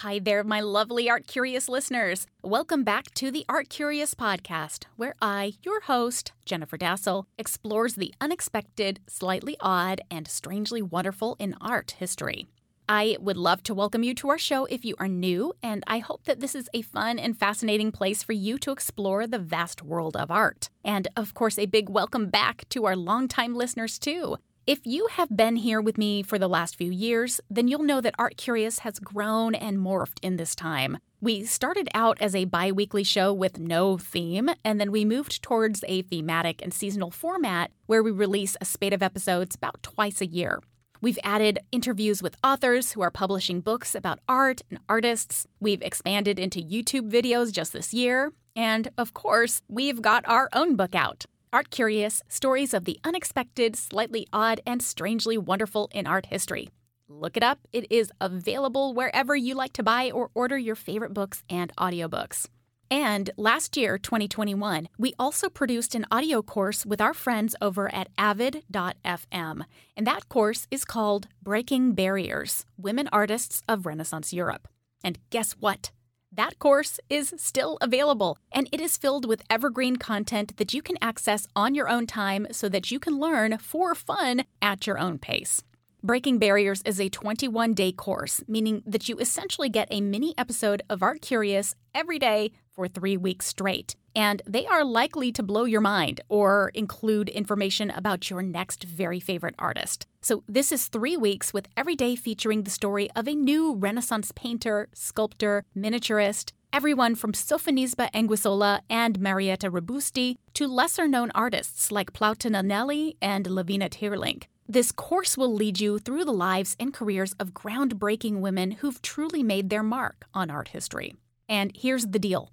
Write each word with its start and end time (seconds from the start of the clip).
Hi 0.00 0.18
there, 0.18 0.42
my 0.42 0.62
lovely 0.62 1.10
Art 1.10 1.26
Curious 1.26 1.68
listeners. 1.68 2.26
Welcome 2.42 2.84
back 2.84 3.12
to 3.16 3.30
the 3.30 3.44
Art 3.50 3.68
Curious 3.68 4.14
podcast, 4.14 4.84
where 4.96 5.14
I, 5.20 5.52
your 5.62 5.82
host, 5.82 6.32
Jennifer 6.46 6.78
Dasal, 6.78 7.26
explores 7.36 7.96
the 7.96 8.14
unexpected, 8.18 9.00
slightly 9.06 9.58
odd, 9.60 10.00
and 10.10 10.26
strangely 10.26 10.80
wonderful 10.80 11.36
in 11.38 11.54
art 11.60 11.96
history. 11.98 12.46
I 12.88 13.18
would 13.20 13.36
love 13.36 13.62
to 13.64 13.74
welcome 13.74 14.02
you 14.02 14.14
to 14.14 14.30
our 14.30 14.38
show 14.38 14.64
if 14.64 14.86
you 14.86 14.94
are 14.98 15.06
new, 15.06 15.52
and 15.62 15.84
I 15.86 15.98
hope 15.98 16.24
that 16.24 16.40
this 16.40 16.54
is 16.54 16.70
a 16.72 16.80
fun 16.80 17.18
and 17.18 17.38
fascinating 17.38 17.92
place 17.92 18.22
for 18.22 18.32
you 18.32 18.56
to 18.60 18.72
explore 18.72 19.26
the 19.26 19.38
vast 19.38 19.82
world 19.82 20.16
of 20.16 20.30
art. 20.30 20.70
And 20.82 21.08
of 21.14 21.34
course, 21.34 21.58
a 21.58 21.66
big 21.66 21.90
welcome 21.90 22.30
back 22.30 22.66
to 22.70 22.86
our 22.86 22.96
longtime 22.96 23.54
listeners, 23.54 23.98
too. 23.98 24.38
If 24.70 24.86
you 24.86 25.08
have 25.10 25.36
been 25.36 25.56
here 25.56 25.80
with 25.80 25.98
me 25.98 26.22
for 26.22 26.38
the 26.38 26.46
last 26.46 26.76
few 26.76 26.92
years, 26.92 27.40
then 27.50 27.66
you'll 27.66 27.82
know 27.82 28.00
that 28.00 28.14
Art 28.20 28.36
Curious 28.36 28.78
has 28.78 29.00
grown 29.00 29.52
and 29.52 29.78
morphed 29.78 30.20
in 30.22 30.36
this 30.36 30.54
time. 30.54 30.98
We 31.20 31.44
started 31.44 31.88
out 31.92 32.18
as 32.20 32.36
a 32.36 32.44
bi 32.44 32.70
weekly 32.70 33.02
show 33.02 33.32
with 33.32 33.58
no 33.58 33.98
theme, 33.98 34.48
and 34.64 34.80
then 34.80 34.92
we 34.92 35.04
moved 35.04 35.42
towards 35.42 35.82
a 35.88 36.02
thematic 36.02 36.62
and 36.62 36.72
seasonal 36.72 37.10
format 37.10 37.72
where 37.86 38.00
we 38.00 38.12
release 38.12 38.56
a 38.60 38.64
spate 38.64 38.92
of 38.92 39.02
episodes 39.02 39.56
about 39.56 39.82
twice 39.82 40.20
a 40.20 40.26
year. 40.26 40.60
We've 41.00 41.18
added 41.24 41.58
interviews 41.72 42.22
with 42.22 42.36
authors 42.44 42.92
who 42.92 43.00
are 43.00 43.10
publishing 43.10 43.62
books 43.62 43.96
about 43.96 44.20
art 44.28 44.60
and 44.70 44.78
artists. 44.88 45.48
We've 45.58 45.82
expanded 45.82 46.38
into 46.38 46.60
YouTube 46.60 47.10
videos 47.10 47.50
just 47.50 47.72
this 47.72 47.92
year. 47.92 48.30
And 48.54 48.88
of 48.96 49.14
course, 49.14 49.62
we've 49.66 50.00
got 50.00 50.28
our 50.28 50.48
own 50.52 50.76
book 50.76 50.94
out. 50.94 51.26
Art 51.52 51.70
Curious 51.70 52.22
Stories 52.28 52.72
of 52.72 52.84
the 52.84 53.00
Unexpected, 53.02 53.74
Slightly 53.74 54.24
Odd, 54.32 54.60
and 54.64 54.80
Strangely 54.80 55.36
Wonderful 55.36 55.88
in 55.92 56.06
Art 56.06 56.26
History. 56.26 56.68
Look 57.08 57.36
it 57.36 57.42
up. 57.42 57.58
It 57.72 57.90
is 57.90 58.12
available 58.20 58.94
wherever 58.94 59.34
you 59.34 59.56
like 59.56 59.72
to 59.72 59.82
buy 59.82 60.12
or 60.12 60.30
order 60.32 60.56
your 60.56 60.76
favorite 60.76 61.12
books 61.12 61.42
and 61.50 61.74
audiobooks. 61.74 62.46
And 62.88 63.30
last 63.36 63.76
year, 63.76 63.98
2021, 63.98 64.88
we 64.96 65.12
also 65.18 65.48
produced 65.48 65.96
an 65.96 66.06
audio 66.12 66.40
course 66.40 66.86
with 66.86 67.00
our 67.00 67.14
friends 67.14 67.56
over 67.60 67.92
at 67.92 68.10
avid.fm. 68.16 69.64
And 69.96 70.06
that 70.06 70.28
course 70.28 70.68
is 70.70 70.84
called 70.84 71.26
Breaking 71.42 71.94
Barriers 71.94 72.64
Women 72.76 73.08
Artists 73.12 73.62
of 73.68 73.86
Renaissance 73.86 74.32
Europe. 74.32 74.68
And 75.02 75.18
guess 75.30 75.52
what? 75.58 75.90
That 76.32 76.60
course 76.60 77.00
is 77.08 77.34
still 77.36 77.76
available, 77.80 78.38
and 78.52 78.68
it 78.70 78.80
is 78.80 78.96
filled 78.96 79.26
with 79.26 79.42
evergreen 79.50 79.96
content 79.96 80.56
that 80.58 80.72
you 80.72 80.80
can 80.80 80.96
access 81.02 81.48
on 81.56 81.74
your 81.74 81.88
own 81.88 82.06
time 82.06 82.46
so 82.52 82.68
that 82.68 82.92
you 82.92 83.00
can 83.00 83.18
learn 83.18 83.58
for 83.58 83.96
fun 83.96 84.44
at 84.62 84.86
your 84.86 84.96
own 84.98 85.18
pace. 85.18 85.62
Breaking 86.02 86.38
Barriers 86.38 86.82
is 86.86 87.00
a 87.00 87.08
21 87.08 87.74
day 87.74 87.90
course, 87.92 88.42
meaning 88.46 88.82
that 88.86 89.08
you 89.08 89.16
essentially 89.18 89.68
get 89.68 89.88
a 89.90 90.00
mini 90.00 90.32
episode 90.38 90.82
of 90.88 91.02
Art 91.02 91.20
Curious 91.20 91.74
every 91.94 92.18
day 92.18 92.52
for 92.70 92.86
three 92.86 93.16
weeks 93.16 93.46
straight. 93.46 93.96
And 94.14 94.42
they 94.46 94.66
are 94.66 94.84
likely 94.84 95.32
to 95.32 95.42
blow 95.42 95.64
your 95.64 95.80
mind 95.80 96.20
or 96.28 96.70
include 96.74 97.28
information 97.28 97.90
about 97.90 98.28
your 98.30 98.42
next 98.42 98.84
very 98.84 99.20
favorite 99.20 99.54
artist. 99.58 100.06
So, 100.20 100.42
this 100.48 100.72
is 100.72 100.88
three 100.88 101.16
weeks 101.16 101.52
with 101.54 101.68
every 101.76 101.96
day 101.96 102.16
featuring 102.16 102.64
the 102.64 102.70
story 102.70 103.10
of 103.12 103.28
a 103.28 103.34
new 103.34 103.74
Renaissance 103.74 104.32
painter, 104.34 104.88
sculptor, 104.92 105.64
miniaturist, 105.76 106.52
everyone 106.72 107.14
from 107.14 107.32
Sofonisba 107.32 108.10
Anguissola 108.12 108.80
and 108.88 109.18
Marietta 109.18 109.70
Robusti 109.70 110.36
to 110.54 110.68
lesser 110.68 111.08
known 111.08 111.30
artists 111.34 111.90
like 111.90 112.12
Plautilla 112.12 112.62
Nelli 112.62 113.16
and 113.20 113.46
Levina 113.46 113.88
Teerlinck. 113.88 114.44
This 114.68 114.92
course 114.92 115.36
will 115.36 115.52
lead 115.52 115.80
you 115.80 115.98
through 115.98 116.24
the 116.24 116.32
lives 116.32 116.76
and 116.78 116.94
careers 116.94 117.32
of 117.40 117.54
groundbreaking 117.54 118.38
women 118.38 118.70
who've 118.70 119.02
truly 119.02 119.42
made 119.42 119.68
their 119.68 119.82
mark 119.82 120.26
on 120.32 120.48
art 120.48 120.68
history. 120.68 121.14
And 121.48 121.72
here's 121.74 122.06
the 122.06 122.20
deal 122.20 122.52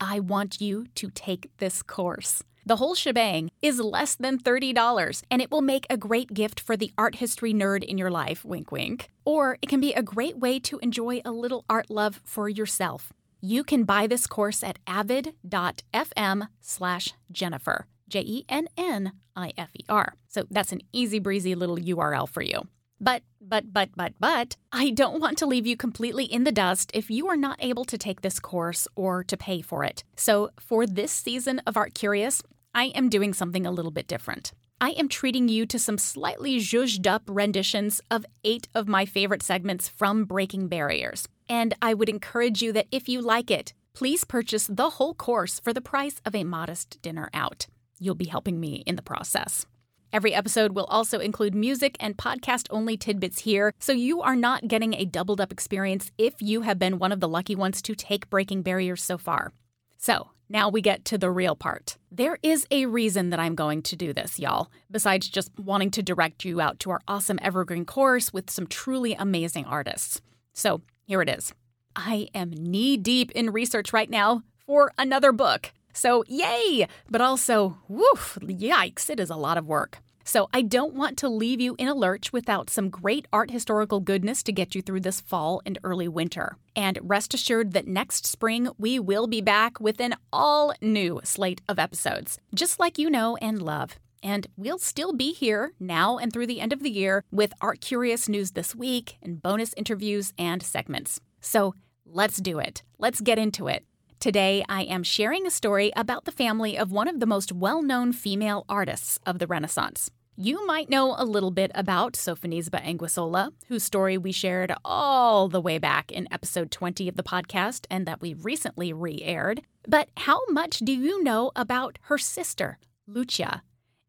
I 0.00 0.20
want 0.20 0.60
you 0.60 0.86
to 0.96 1.10
take 1.10 1.50
this 1.58 1.82
course. 1.82 2.42
The 2.66 2.76
whole 2.76 2.96
shebang 2.96 3.50
is 3.62 3.78
less 3.78 4.16
than 4.16 4.38
$30, 4.38 5.22
and 5.30 5.40
it 5.40 5.52
will 5.52 5.62
make 5.62 5.86
a 5.88 5.96
great 5.96 6.34
gift 6.34 6.58
for 6.58 6.76
the 6.76 6.90
art 6.98 7.16
history 7.16 7.54
nerd 7.54 7.84
in 7.84 7.96
your 7.96 8.10
life, 8.10 8.44
wink 8.44 8.72
wink. 8.72 9.08
Or 9.24 9.56
it 9.62 9.68
can 9.68 9.80
be 9.80 9.92
a 9.92 10.02
great 10.02 10.38
way 10.38 10.58
to 10.60 10.78
enjoy 10.78 11.20
a 11.24 11.30
little 11.30 11.64
art 11.70 11.90
love 11.90 12.20
for 12.24 12.48
yourself. 12.48 13.12
You 13.40 13.62
can 13.62 13.84
buy 13.84 14.08
this 14.08 14.26
course 14.26 14.64
at 14.64 14.80
avid.fm 14.88 16.48
slash 16.60 17.14
Jennifer, 17.30 17.86
J 18.08 18.20
E 18.20 18.44
N 18.48 18.66
N 18.76 19.12
I 19.36 19.52
F 19.56 19.70
E 19.74 19.84
R. 19.88 20.14
So 20.26 20.44
that's 20.50 20.72
an 20.72 20.80
easy 20.92 21.20
breezy 21.20 21.54
little 21.54 21.76
URL 21.76 22.28
for 22.28 22.42
you. 22.42 22.66
But, 23.00 23.22
but, 23.40 23.72
but, 23.72 23.90
but, 23.94 24.14
but, 24.18 24.56
I 24.72 24.90
don't 24.90 25.20
want 25.20 25.38
to 25.38 25.46
leave 25.46 25.66
you 25.66 25.76
completely 25.76 26.24
in 26.24 26.44
the 26.44 26.52
dust 26.52 26.90
if 26.94 27.10
you 27.10 27.28
are 27.28 27.36
not 27.36 27.62
able 27.62 27.84
to 27.86 27.98
take 27.98 28.22
this 28.22 28.40
course 28.40 28.88
or 28.96 29.22
to 29.24 29.36
pay 29.36 29.60
for 29.60 29.84
it. 29.84 30.02
So, 30.16 30.50
for 30.58 30.86
this 30.86 31.12
season 31.12 31.60
of 31.66 31.76
Art 31.76 31.94
Curious, 31.94 32.42
I 32.74 32.86
am 32.86 33.08
doing 33.08 33.34
something 33.34 33.66
a 33.66 33.70
little 33.70 33.90
bit 33.90 34.06
different. 34.06 34.52
I 34.80 34.90
am 34.90 35.08
treating 35.08 35.48
you 35.48 35.64
to 35.66 35.78
some 35.78 35.96
slightly 35.96 36.58
zhuzhed 36.58 37.06
up 37.06 37.22
renditions 37.26 38.00
of 38.10 38.26
eight 38.44 38.68
of 38.74 38.88
my 38.88 39.06
favorite 39.06 39.42
segments 39.42 39.88
from 39.88 40.24
Breaking 40.24 40.68
Barriers. 40.68 41.26
And 41.48 41.74
I 41.80 41.94
would 41.94 42.10
encourage 42.10 42.60
you 42.62 42.72
that 42.72 42.86
if 42.90 43.08
you 43.08 43.22
like 43.22 43.50
it, 43.50 43.72
please 43.94 44.24
purchase 44.24 44.66
the 44.66 44.90
whole 44.90 45.14
course 45.14 45.60
for 45.60 45.72
the 45.72 45.80
price 45.80 46.20
of 46.26 46.34
a 46.34 46.44
modest 46.44 47.00
dinner 47.00 47.30
out. 47.32 47.66
You'll 47.98 48.14
be 48.14 48.26
helping 48.26 48.60
me 48.60 48.82
in 48.86 48.96
the 48.96 49.02
process. 49.02 49.64
Every 50.12 50.32
episode 50.32 50.74
will 50.74 50.84
also 50.84 51.18
include 51.18 51.54
music 51.54 51.96
and 52.00 52.16
podcast 52.16 52.68
only 52.70 52.96
tidbits 52.96 53.40
here, 53.40 53.74
so 53.78 53.92
you 53.92 54.22
are 54.22 54.36
not 54.36 54.68
getting 54.68 54.94
a 54.94 55.04
doubled 55.04 55.40
up 55.40 55.52
experience 55.52 56.10
if 56.16 56.34
you 56.40 56.62
have 56.62 56.78
been 56.78 56.98
one 56.98 57.12
of 57.12 57.20
the 57.20 57.28
lucky 57.28 57.54
ones 57.54 57.82
to 57.82 57.94
take 57.94 58.30
Breaking 58.30 58.62
Barriers 58.62 59.02
so 59.02 59.18
far. 59.18 59.52
So, 59.98 60.30
now 60.48 60.68
we 60.68 60.80
get 60.80 61.04
to 61.06 61.18
the 61.18 61.30
real 61.30 61.56
part. 61.56 61.98
There 62.10 62.38
is 62.42 62.66
a 62.70 62.86
reason 62.86 63.30
that 63.30 63.40
I'm 63.40 63.56
going 63.56 63.82
to 63.82 63.96
do 63.96 64.12
this, 64.12 64.38
y'all, 64.38 64.70
besides 64.90 65.28
just 65.28 65.50
wanting 65.58 65.90
to 65.92 66.02
direct 66.02 66.44
you 66.44 66.60
out 66.60 66.78
to 66.80 66.90
our 66.90 67.00
awesome 67.08 67.40
Evergreen 67.42 67.84
course 67.84 68.32
with 68.32 68.48
some 68.48 68.68
truly 68.68 69.14
amazing 69.14 69.64
artists. 69.64 70.20
So, 70.52 70.82
here 71.04 71.20
it 71.20 71.28
is. 71.28 71.52
I 71.96 72.28
am 72.34 72.50
knee 72.50 72.96
deep 72.96 73.32
in 73.32 73.50
research 73.50 73.92
right 73.92 74.08
now 74.08 74.42
for 74.66 74.92
another 74.98 75.32
book. 75.32 75.72
So, 75.96 76.24
yay! 76.28 76.86
But 77.10 77.22
also, 77.22 77.78
woof, 77.88 78.38
yikes, 78.42 79.08
it 79.08 79.18
is 79.18 79.30
a 79.30 79.34
lot 79.34 79.56
of 79.56 79.64
work. 79.66 80.00
So, 80.24 80.46
I 80.52 80.60
don't 80.60 80.92
want 80.92 81.16
to 81.18 81.28
leave 81.30 81.58
you 81.58 81.74
in 81.78 81.88
a 81.88 81.94
lurch 81.94 82.34
without 82.34 82.68
some 82.68 82.90
great 82.90 83.26
art 83.32 83.50
historical 83.50 84.00
goodness 84.00 84.42
to 84.42 84.52
get 84.52 84.74
you 84.74 84.82
through 84.82 85.00
this 85.00 85.22
fall 85.22 85.62
and 85.64 85.78
early 85.82 86.06
winter. 86.06 86.58
And 86.76 86.98
rest 87.02 87.32
assured 87.32 87.72
that 87.72 87.88
next 87.88 88.26
spring 88.26 88.68
we 88.76 88.98
will 88.98 89.26
be 89.26 89.40
back 89.40 89.80
with 89.80 89.98
an 89.98 90.16
all 90.34 90.74
new 90.82 91.18
slate 91.24 91.62
of 91.66 91.78
episodes, 91.78 92.38
just 92.54 92.78
like 92.78 92.98
you 92.98 93.08
know 93.08 93.38
and 93.38 93.62
love. 93.62 93.98
And 94.22 94.48
we'll 94.54 94.78
still 94.78 95.14
be 95.14 95.32
here 95.32 95.72
now 95.80 96.18
and 96.18 96.30
through 96.30 96.48
the 96.48 96.60
end 96.60 96.74
of 96.74 96.82
the 96.82 96.90
year 96.90 97.24
with 97.32 97.54
Art 97.62 97.80
Curious 97.80 98.28
news 98.28 98.50
this 98.50 98.74
week 98.74 99.16
and 99.22 99.42
bonus 99.42 99.72
interviews 99.78 100.34
and 100.36 100.62
segments. 100.62 101.20
So 101.40 101.74
let's 102.04 102.36
do 102.36 102.58
it. 102.58 102.82
Let's 102.98 103.22
get 103.22 103.38
into 103.38 103.66
it. 103.66 103.86
Today, 104.18 104.64
I 104.66 104.82
am 104.84 105.02
sharing 105.02 105.46
a 105.46 105.50
story 105.50 105.92
about 105.94 106.24
the 106.24 106.32
family 106.32 106.76
of 106.76 106.90
one 106.90 107.06
of 107.06 107.20
the 107.20 107.26
most 107.26 107.52
well 107.52 107.82
known 107.82 108.12
female 108.12 108.64
artists 108.66 109.20
of 109.26 109.38
the 109.38 109.46
Renaissance. 109.46 110.10
You 110.38 110.66
might 110.66 110.88
know 110.88 111.14
a 111.16 111.24
little 111.24 111.50
bit 111.50 111.70
about 111.74 112.14
Sofonisba 112.14 112.82
Anguissola, 112.82 113.52
whose 113.68 113.84
story 113.84 114.16
we 114.16 114.32
shared 114.32 114.72
all 114.84 115.48
the 115.48 115.60
way 115.60 115.78
back 115.78 116.10
in 116.10 116.32
episode 116.32 116.70
20 116.70 117.08
of 117.08 117.16
the 117.16 117.22
podcast 117.22 117.86
and 117.90 118.06
that 118.06 118.22
we 118.22 118.32
recently 118.34 118.92
re 118.92 119.20
aired. 119.22 119.60
But 119.86 120.08
how 120.16 120.40
much 120.48 120.78
do 120.78 120.92
you 120.92 121.22
know 121.22 121.52
about 121.54 121.98
her 122.02 122.18
sister, 122.18 122.78
Lucia? 123.06 123.62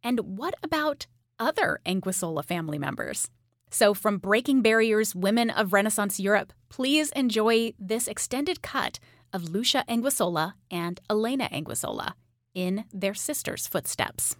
And 0.03 0.38
what 0.38 0.56
about 0.63 1.06
other 1.38 1.81
Anguissola 1.86 2.45
family 2.45 2.80
members? 2.80 3.30
So, 3.69 3.94
from 3.94 4.18
Breaking 4.18 4.62
Barriers 4.62 5.13
Women 5.13 5.50
of 5.50 5.74
Renaissance 5.74 6.18
Europe, 6.18 6.53
please 6.69 7.12
enjoy 7.12 7.74
this 7.77 8.07
extended 8.07 8.62
cut 8.62 9.00
of 9.33 9.50
Lucia 9.50 9.83
Anguissola 9.88 10.53
and 10.71 11.00
Elena 11.09 11.50
Anguissola 11.51 12.13
in 12.53 12.85
their 12.94 13.13
sister's 13.13 13.68
footsteps. 13.68 14.35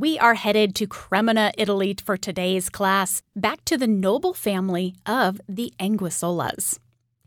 We 0.00 0.18
are 0.18 0.32
headed 0.32 0.74
to 0.76 0.86
Cremona, 0.86 1.52
Italy 1.58 1.94
for 2.02 2.16
today's 2.16 2.70
class, 2.70 3.20
back 3.36 3.62
to 3.66 3.76
the 3.76 3.86
noble 3.86 4.32
family 4.32 4.94
of 5.04 5.42
the 5.46 5.74
Anguissolas. 5.78 6.78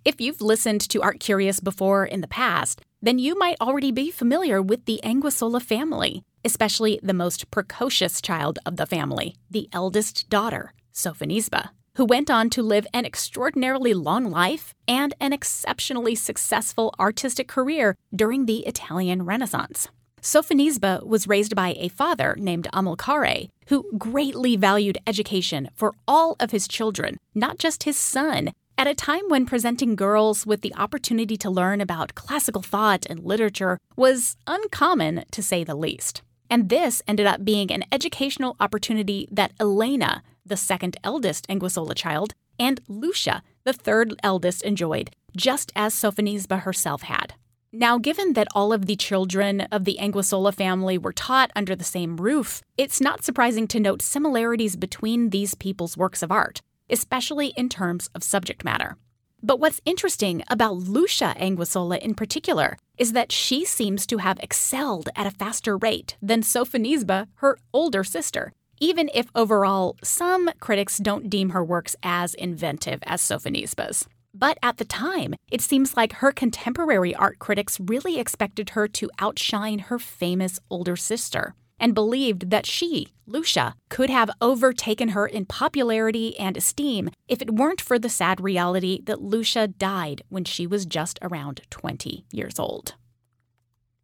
If 0.03 0.19
you've 0.19 0.41
listened 0.41 0.81
to 0.89 1.03
Art 1.03 1.19
Curious 1.19 1.59
before 1.59 2.03
in 2.03 2.21
the 2.21 2.27
past, 2.27 2.81
then 2.99 3.19
you 3.19 3.37
might 3.37 3.61
already 3.61 3.91
be 3.91 4.09
familiar 4.09 4.59
with 4.59 4.85
the 4.85 4.99
Anguissola 5.03 5.61
family, 5.61 6.23
especially 6.43 6.99
the 7.03 7.13
most 7.13 7.51
precocious 7.51 8.19
child 8.19 8.57
of 8.65 8.77
the 8.77 8.87
family, 8.87 9.35
the 9.51 9.69
eldest 9.71 10.27
daughter, 10.31 10.73
Sofonisba, 10.91 11.69
who 11.97 12.05
went 12.05 12.31
on 12.31 12.49
to 12.49 12.63
live 12.63 12.87
an 12.91 13.05
extraordinarily 13.05 13.93
long 13.93 14.31
life 14.31 14.73
and 14.87 15.13
an 15.19 15.31
exceptionally 15.31 16.15
successful 16.15 16.95
artistic 16.99 17.47
career 17.47 17.95
during 18.15 18.47
the 18.47 18.65
Italian 18.65 19.25
Renaissance. 19.25 19.89
Sofonisba 20.23 21.05
was 21.05 21.27
raised 21.27 21.53
by 21.53 21.75
a 21.77 21.89
father 21.89 22.33
named 22.39 22.69
Amilcare, 22.73 23.49
who 23.67 23.85
greatly 23.97 24.55
valued 24.55 24.97
education 25.05 25.69
for 25.75 25.93
all 26.07 26.37
of 26.39 26.51
his 26.51 26.65
children, 26.65 27.17
not 27.35 27.59
just 27.59 27.83
his 27.83 27.97
son, 27.97 28.53
at 28.77 28.87
a 28.87 28.95
time 28.95 29.23
when 29.27 29.45
presenting 29.45 29.97
girls 29.97 30.45
with 30.45 30.61
the 30.61 30.73
opportunity 30.75 31.35
to 31.35 31.49
learn 31.49 31.81
about 31.81 32.15
classical 32.15 32.61
thought 32.61 33.05
and 33.09 33.19
literature 33.19 33.77
was 33.97 34.37
uncommon, 34.47 35.25
to 35.31 35.43
say 35.43 35.65
the 35.65 35.75
least. 35.75 36.21
And 36.49 36.69
this 36.69 37.01
ended 37.05 37.25
up 37.25 37.43
being 37.43 37.69
an 37.69 37.83
educational 37.91 38.55
opportunity 38.61 39.27
that 39.29 39.51
Elena, 39.59 40.23
the 40.45 40.55
second 40.55 40.95
eldest 41.03 41.49
Anguissola 41.49 41.95
child, 41.95 42.33
and 42.57 42.79
Lucia, 42.87 43.43
the 43.65 43.73
third 43.73 44.13
eldest, 44.23 44.61
enjoyed, 44.61 45.11
just 45.35 45.73
as 45.75 45.93
Sofonisba 45.93 46.61
herself 46.61 47.01
had. 47.01 47.33
Now, 47.75 47.97
given 47.97 48.33
that 48.33 48.49
all 48.53 48.71
of 48.71 48.85
the 48.85 48.95
children 48.95 49.61
of 49.71 49.83
the 49.83 49.97
Anguissola 49.99 50.53
family 50.53 50.99
were 50.99 51.11
taught 51.11 51.49
under 51.55 51.75
the 51.75 51.83
same 51.83 52.17
roof, 52.17 52.61
it's 52.77 53.01
not 53.01 53.23
surprising 53.23 53.67
to 53.69 53.79
note 53.79 54.03
similarities 54.03 54.75
between 54.75 55.31
these 55.31 55.55
people's 55.55 55.97
works 55.97 56.21
of 56.21 56.31
art, 56.31 56.61
especially 56.91 57.47
in 57.57 57.69
terms 57.69 58.11
of 58.13 58.21
subject 58.21 58.63
matter. 58.63 58.95
But 59.41 59.59
what's 59.59 59.81
interesting 59.85 60.43
about 60.51 60.75
Lucia 60.75 61.33
Anguissola 61.39 61.97
in 61.97 62.13
particular 62.13 62.77
is 62.99 63.13
that 63.13 63.31
she 63.31 63.65
seems 63.65 64.05
to 64.05 64.19
have 64.19 64.37
excelled 64.39 65.09
at 65.15 65.25
a 65.25 65.31
faster 65.31 65.75
rate 65.75 66.15
than 66.21 66.43
Sofonisba, 66.43 67.25
her 67.37 67.57
older 67.73 68.03
sister, 68.03 68.53
even 68.79 69.09
if 69.15 69.31
overall 69.33 69.97
some 70.03 70.51
critics 70.59 70.99
don't 70.99 71.27
deem 71.27 71.49
her 71.49 71.63
works 71.63 71.95
as 72.03 72.35
inventive 72.35 72.99
as 73.07 73.23
Sofonisba's. 73.23 74.07
But 74.33 74.57
at 74.63 74.77
the 74.77 74.85
time, 74.85 75.35
it 75.51 75.61
seems 75.61 75.95
like 75.95 76.13
her 76.13 76.31
contemporary 76.31 77.13
art 77.13 77.37
critics 77.39 77.79
really 77.79 78.19
expected 78.19 78.71
her 78.71 78.87
to 78.87 79.11
outshine 79.19 79.79
her 79.79 79.99
famous 79.99 80.59
older 80.69 80.95
sister 80.95 81.53
and 81.79 81.93
believed 81.93 82.49
that 82.49 82.65
she, 82.65 83.09
Lucia, 83.27 83.75
could 83.89 84.09
have 84.09 84.29
overtaken 84.41 85.09
her 85.09 85.27
in 85.27 85.45
popularity 85.45 86.37
and 86.39 86.57
esteem 86.57 87.09
if 87.27 87.41
it 87.41 87.53
weren't 87.53 87.81
for 87.81 87.99
the 87.99 88.09
sad 88.09 88.41
reality 88.41 89.01
that 89.03 89.21
Lucia 89.21 89.67
died 89.67 90.23
when 90.29 90.45
she 90.45 90.65
was 90.65 90.85
just 90.85 91.19
around 91.21 91.61
20 91.69 92.25
years 92.31 92.57
old. 92.57 92.95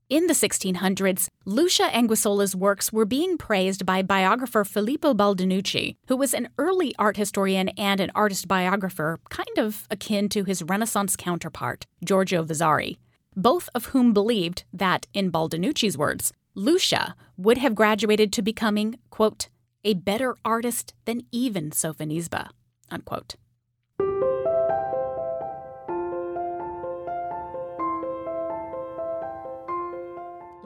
In 0.10 0.26
the 0.26 0.34
1600s, 0.34 1.28
Lucia 1.46 1.96
Anguissola's 1.96 2.56
works 2.56 2.92
were 2.92 3.06
being 3.06 3.38
praised 3.38 3.86
by 3.86 4.02
biographer 4.02 4.64
Filippo 4.64 5.14
Baldinucci, 5.14 5.98
who 6.08 6.18
was 6.18 6.34
an 6.34 6.50
early 6.58 6.96
art 6.98 7.16
historian 7.16 7.70
and 7.78 8.00
an 8.00 8.10
artist 8.16 8.48
biographer, 8.48 9.20
kind 9.30 9.60
of 9.60 9.86
akin 9.92 10.28
to 10.30 10.46
his 10.46 10.64
Renaissance 10.64 11.16
counterpart, 11.16 11.86
Giorgio 12.04 12.42
Vasari, 12.42 12.98
both 13.36 13.70
of 13.76 13.88
whom 13.88 14.12
believed 14.12 14.64
that, 14.74 15.06
in 15.14 15.32
Baldinucci's 15.32 15.96
words, 15.96 16.34
Lucia 16.56 17.14
would 17.38 17.60
have 17.60 17.76
graduated 17.76 18.34
to 18.34 18.42
becoming, 18.42 18.98
quote, 19.12 19.48
a 19.84 19.94
better 19.94 20.36
artist 20.44 20.96
than 21.06 21.22
even 21.32 21.70
Sofonisba, 21.70 22.50
unquote. 22.90 23.36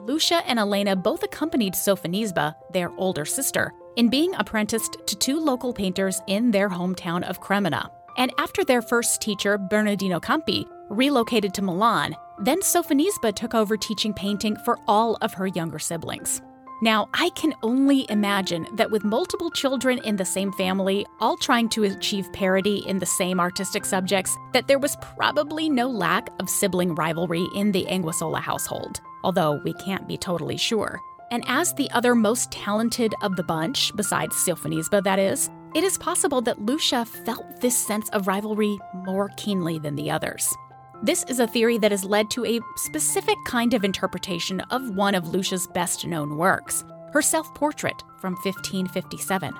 Lucia 0.06 0.42
and 0.46 0.58
Elena 0.58 0.94
both 0.94 1.22
accompanied 1.22 1.72
Sofonisba, 1.72 2.54
their 2.72 2.90
older 2.98 3.24
sister, 3.24 3.72
in 3.96 4.10
being 4.10 4.34
apprenticed 4.34 4.98
to 5.06 5.16
two 5.16 5.40
local 5.40 5.72
painters 5.72 6.20
in 6.26 6.50
their 6.50 6.68
hometown 6.68 7.26
of 7.26 7.40
Cremona. 7.40 7.90
And 8.18 8.30
after 8.38 8.64
their 8.64 8.82
first 8.82 9.22
teacher, 9.22 9.56
Bernardino 9.56 10.20
Campi, 10.20 10.66
relocated 10.90 11.54
to 11.54 11.62
Milan, 11.62 12.14
then 12.38 12.60
Sofonisba 12.60 13.34
took 13.34 13.54
over 13.54 13.78
teaching 13.78 14.12
painting 14.12 14.56
for 14.56 14.78
all 14.86 15.16
of 15.22 15.32
her 15.32 15.46
younger 15.46 15.78
siblings. 15.78 16.42
Now, 16.82 17.08
I 17.14 17.30
can 17.30 17.54
only 17.62 18.04
imagine 18.10 18.66
that 18.74 18.90
with 18.90 19.04
multiple 19.04 19.50
children 19.52 20.00
in 20.04 20.16
the 20.16 20.24
same 20.24 20.52
family, 20.52 21.06
all 21.18 21.38
trying 21.38 21.70
to 21.70 21.84
achieve 21.84 22.30
parity 22.34 22.84
in 22.86 22.98
the 22.98 23.06
same 23.06 23.40
artistic 23.40 23.86
subjects, 23.86 24.36
that 24.52 24.68
there 24.68 24.78
was 24.78 24.96
probably 25.16 25.70
no 25.70 25.88
lack 25.88 26.28
of 26.40 26.50
sibling 26.50 26.94
rivalry 26.94 27.46
in 27.54 27.72
the 27.72 27.86
Anguissola 27.86 28.40
household 28.40 29.00
although 29.24 29.60
we 29.64 29.72
can't 29.72 30.06
be 30.06 30.16
totally 30.16 30.56
sure. 30.56 31.00
And 31.32 31.42
as 31.48 31.74
the 31.74 31.90
other 31.90 32.14
most 32.14 32.52
talented 32.52 33.14
of 33.22 33.34
the 33.34 33.42
bunch, 33.42 33.90
besides 33.96 34.36
Sofonisba, 34.36 35.02
that 35.02 35.18
is, 35.18 35.50
it 35.74 35.82
is 35.82 35.98
possible 35.98 36.40
that 36.42 36.62
Lucia 36.64 37.04
felt 37.04 37.60
this 37.60 37.76
sense 37.76 38.08
of 38.10 38.28
rivalry 38.28 38.78
more 38.94 39.30
keenly 39.36 39.80
than 39.80 39.96
the 39.96 40.10
others. 40.10 40.54
This 41.02 41.24
is 41.24 41.40
a 41.40 41.46
theory 41.46 41.76
that 41.78 41.90
has 41.90 42.04
led 42.04 42.30
to 42.30 42.46
a 42.46 42.60
specific 42.76 43.36
kind 43.46 43.74
of 43.74 43.82
interpretation 43.82 44.60
of 44.70 44.94
one 44.94 45.14
of 45.14 45.28
Lucia's 45.28 45.66
best 45.66 46.06
known 46.06 46.36
works, 46.36 46.84
her 47.12 47.20
self 47.20 47.52
portrait 47.54 48.00
from 48.20 48.34
1557. 48.34 49.52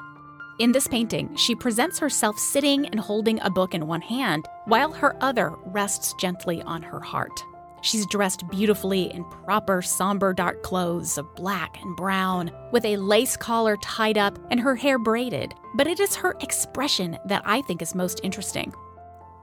In 0.61 0.71
this 0.71 0.87
painting, 0.87 1.35
she 1.35 1.57
presents 1.57 1.99
herself 1.99 2.39
sitting 2.39 2.87
and 2.87 3.01
holding 3.01 3.41
a 3.41 3.51
book 3.51 3.75
in 3.75 3.89
one 3.89 4.01
hand, 4.01 4.47
while 4.67 4.93
her 4.93 5.17
other 5.21 5.53
rests 5.67 6.15
gently 6.21 6.63
on 6.63 6.81
her 6.81 7.01
heart. 7.01 7.43
She's 7.85 8.07
dressed 8.07 8.49
beautifully 8.49 9.13
in 9.13 9.25
proper 9.25 9.83
somber 9.83 10.33
dark 10.33 10.63
clothes 10.63 11.19
of 11.19 11.35
black 11.35 11.79
and 11.83 11.95
brown, 11.95 12.51
with 12.73 12.83
a 12.87 12.97
lace 12.97 13.37
collar 13.37 13.77
tied 13.77 14.17
up 14.17 14.39
and 14.51 14.59
her 14.59 14.75
hair 14.75 14.99
braided. 14.99 15.53
But 15.75 15.87
it 15.87 16.01
is 16.01 16.17
her 16.17 16.35
expression 16.41 17.19
that 17.27 17.43
I 17.45 17.61
think 17.61 17.83
is 17.83 17.95
most 17.95 18.21
interesting. 18.23 18.73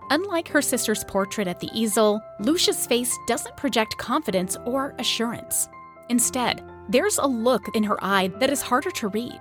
Unlike 0.10 0.48
her 0.48 0.62
sister's 0.64 1.04
portrait 1.04 1.48
at 1.48 1.60
the 1.60 1.70
easel, 1.72 2.20
Lucia's 2.40 2.88
face 2.88 3.16
doesn't 3.28 3.58
project 3.58 3.96
confidence 4.00 4.58
or 4.66 4.96
assurance. 4.98 5.70
Instead, 6.10 6.64
there's 6.90 7.20
a 7.20 7.28
look 7.28 7.76
in 7.76 7.84
her 7.84 8.04
eye 8.04 8.32
that 8.40 8.50
is 8.50 8.64
harder 8.64 8.90
to 8.90 9.10
read. 9.10 9.40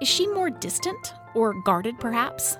Is 0.00 0.08
she 0.08 0.26
more 0.26 0.48
distant 0.48 1.12
or 1.34 1.52
guarded, 1.64 2.00
perhaps? 2.00 2.56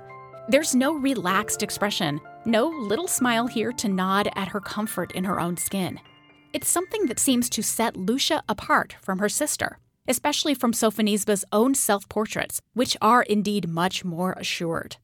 There's 0.50 0.74
no 0.74 0.92
relaxed 0.92 1.62
expression, 1.62 2.20
no 2.48 2.66
little 2.66 3.06
smile 3.06 3.46
here 3.46 3.72
to 3.72 3.88
nod 3.88 4.28
at 4.34 4.48
her 4.48 4.60
comfort 4.60 5.12
in 5.12 5.24
her 5.24 5.38
own 5.38 5.56
skin. 5.56 6.00
It's 6.54 6.68
something 6.68 7.06
that 7.06 7.20
seems 7.20 7.50
to 7.50 7.62
set 7.62 7.96
Lucia 7.96 8.42
apart 8.48 8.96
from 9.02 9.18
her 9.18 9.28
sister, 9.28 9.78
especially 10.08 10.54
from 10.54 10.72
Sofonisba's 10.72 11.44
own 11.52 11.74
self 11.74 12.08
portraits, 12.08 12.62
which 12.72 12.96
are 13.02 13.22
indeed 13.22 13.68
much 13.68 14.04
more 14.04 14.32
assured. 14.32 14.96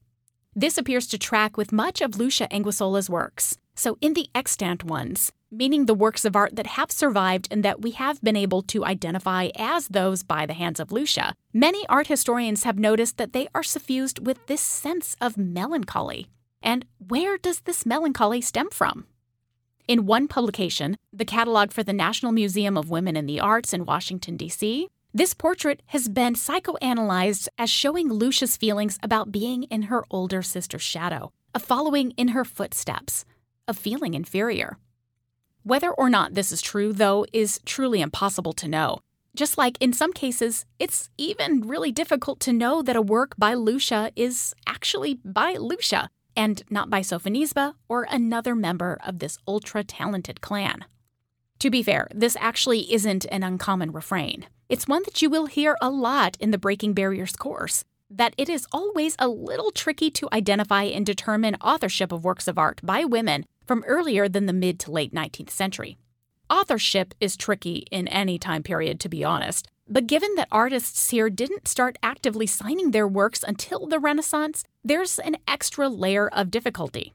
This 0.55 0.77
appears 0.77 1.05
to 1.07 1.19
track 1.19 1.55
with 1.55 1.71
much 1.71 2.01
of 2.01 2.17
Lucia 2.17 2.51
Anguissola's 2.51 3.09
works. 3.09 3.57
So, 3.75 3.97
in 4.01 4.13
the 4.13 4.29
extant 4.33 4.83
ones, 4.83 5.31
meaning 5.51 5.85
the 5.85 5.93
works 5.93 6.25
of 6.25 6.35
art 6.35 6.55
that 6.55 6.67
have 6.67 6.91
survived 6.91 7.47
and 7.51 7.61
that 7.63 7.81
we 7.81 7.91
have 7.91 8.21
been 8.21 8.35
able 8.35 8.61
to 8.63 8.85
identify 8.85 9.49
as 9.55 9.89
those 9.89 10.23
by 10.23 10.45
the 10.45 10.53
hands 10.53 10.79
of 10.79 10.91
Lucia, 10.91 11.33
many 11.53 11.85
art 11.87 12.07
historians 12.07 12.63
have 12.63 12.79
noticed 12.79 13.17
that 13.17 13.33
they 13.33 13.47
are 13.53 13.63
suffused 13.63 14.25
with 14.25 14.47
this 14.47 14.61
sense 14.61 15.15
of 15.21 15.37
melancholy. 15.37 16.27
And 16.61 16.85
where 16.97 17.37
does 17.37 17.61
this 17.61 17.85
melancholy 17.85 18.41
stem 18.41 18.69
from? 18.71 19.05
In 19.87 20.05
one 20.05 20.27
publication, 20.27 20.97
the 21.13 21.25
catalog 21.25 21.71
for 21.71 21.83
the 21.83 21.93
National 21.93 22.31
Museum 22.31 22.75
of 22.75 22.89
Women 22.89 23.15
in 23.15 23.27
the 23.27 23.39
Arts 23.39 23.71
in 23.71 23.85
Washington, 23.85 24.35
D.C., 24.35 24.87
this 25.13 25.33
portrait 25.33 25.81
has 25.87 26.09
been 26.09 26.33
psychoanalyzed 26.33 27.47
as 27.57 27.69
showing 27.69 28.09
Lucia's 28.09 28.57
feelings 28.57 28.99
about 29.01 29.31
being 29.31 29.63
in 29.63 29.83
her 29.83 30.03
older 30.11 30.41
sister's 30.41 30.81
shadow, 30.81 31.31
of 31.53 31.61
following 31.61 32.11
in 32.17 32.29
her 32.29 32.43
footsteps, 32.43 33.23
of 33.67 33.77
feeling 33.77 34.13
inferior. 34.13 34.77
Whether 35.63 35.91
or 35.91 36.09
not 36.09 36.33
this 36.33 36.51
is 36.51 36.61
true, 36.61 36.91
though, 36.91 37.25
is 37.31 37.61
truly 37.65 38.01
impossible 38.01 38.53
to 38.53 38.67
know. 38.67 38.99
Just 39.35 39.57
like 39.57 39.77
in 39.79 39.93
some 39.93 40.13
cases, 40.13 40.65
it's 40.79 41.09
even 41.17 41.61
really 41.61 41.91
difficult 41.91 42.39
to 42.41 42.53
know 42.53 42.81
that 42.81 42.95
a 42.95 43.01
work 43.01 43.35
by 43.37 43.53
Lucia 43.53 44.11
is 44.15 44.53
actually 44.67 45.19
by 45.23 45.53
Lucia 45.53 46.09
and 46.35 46.63
not 46.69 46.89
by 46.89 47.01
Sofonisba 47.01 47.75
or 47.87 48.07
another 48.09 48.55
member 48.55 48.97
of 49.05 49.19
this 49.19 49.37
ultra 49.47 49.83
talented 49.83 50.41
clan. 50.41 50.85
To 51.59 51.69
be 51.69 51.81
fair, 51.83 52.07
this 52.13 52.37
actually 52.39 52.91
isn't 52.93 53.25
an 53.31 53.43
uncommon 53.43 53.91
refrain. 53.91 54.47
It's 54.67 54.87
one 54.87 55.03
that 55.05 55.21
you 55.21 55.29
will 55.29 55.45
hear 55.45 55.77
a 55.81 55.89
lot 55.89 56.37
in 56.39 56.51
the 56.51 56.57
Breaking 56.57 56.93
Barriers 56.93 57.35
course 57.35 57.85
that 58.09 58.35
it 58.37 58.49
is 58.49 58.67
always 58.71 59.15
a 59.17 59.27
little 59.27 59.71
tricky 59.71 60.11
to 60.11 60.29
identify 60.31 60.83
and 60.83 61.05
determine 61.05 61.55
authorship 61.55 62.11
of 62.11 62.23
works 62.23 62.47
of 62.47 62.57
art 62.57 62.79
by 62.83 63.03
women 63.03 63.45
from 63.65 63.83
earlier 63.87 64.29
than 64.29 64.45
the 64.45 64.53
mid 64.53 64.79
to 64.79 64.91
late 64.91 65.13
19th 65.13 65.49
century. 65.49 65.97
Authorship 66.49 67.15
is 67.19 67.35
tricky 67.35 67.87
in 67.91 68.07
any 68.07 68.37
time 68.37 68.61
period, 68.61 68.99
to 68.99 69.09
be 69.09 69.23
honest, 69.23 69.67
But 69.87 70.07
given 70.07 70.33
that 70.35 70.47
artists 70.51 71.11
here 71.11 71.29
didn't 71.29 71.67
start 71.67 71.97
actively 72.01 72.47
signing 72.47 72.91
their 72.91 73.07
works 73.07 73.43
until 73.47 73.85
the 73.85 73.99
Renaissance, 73.99 74.63
there's 74.83 75.19
an 75.19 75.37
extra 75.47 75.87
layer 75.89 76.27
of 76.27 76.49
difficulty. 76.49 77.13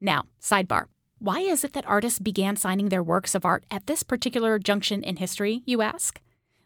Now, 0.00 0.24
sidebar. 0.40 0.84
Why 1.18 1.40
is 1.40 1.64
it 1.64 1.72
that 1.74 1.86
artists 1.86 2.18
began 2.18 2.56
signing 2.56 2.88
their 2.88 3.02
works 3.02 3.34
of 3.34 3.44
art 3.44 3.64
at 3.70 3.86
this 3.86 4.02
particular 4.02 4.58
junction 4.58 5.02
in 5.02 5.16
history, 5.16 5.62
you 5.66 5.82
ask? 5.82 6.20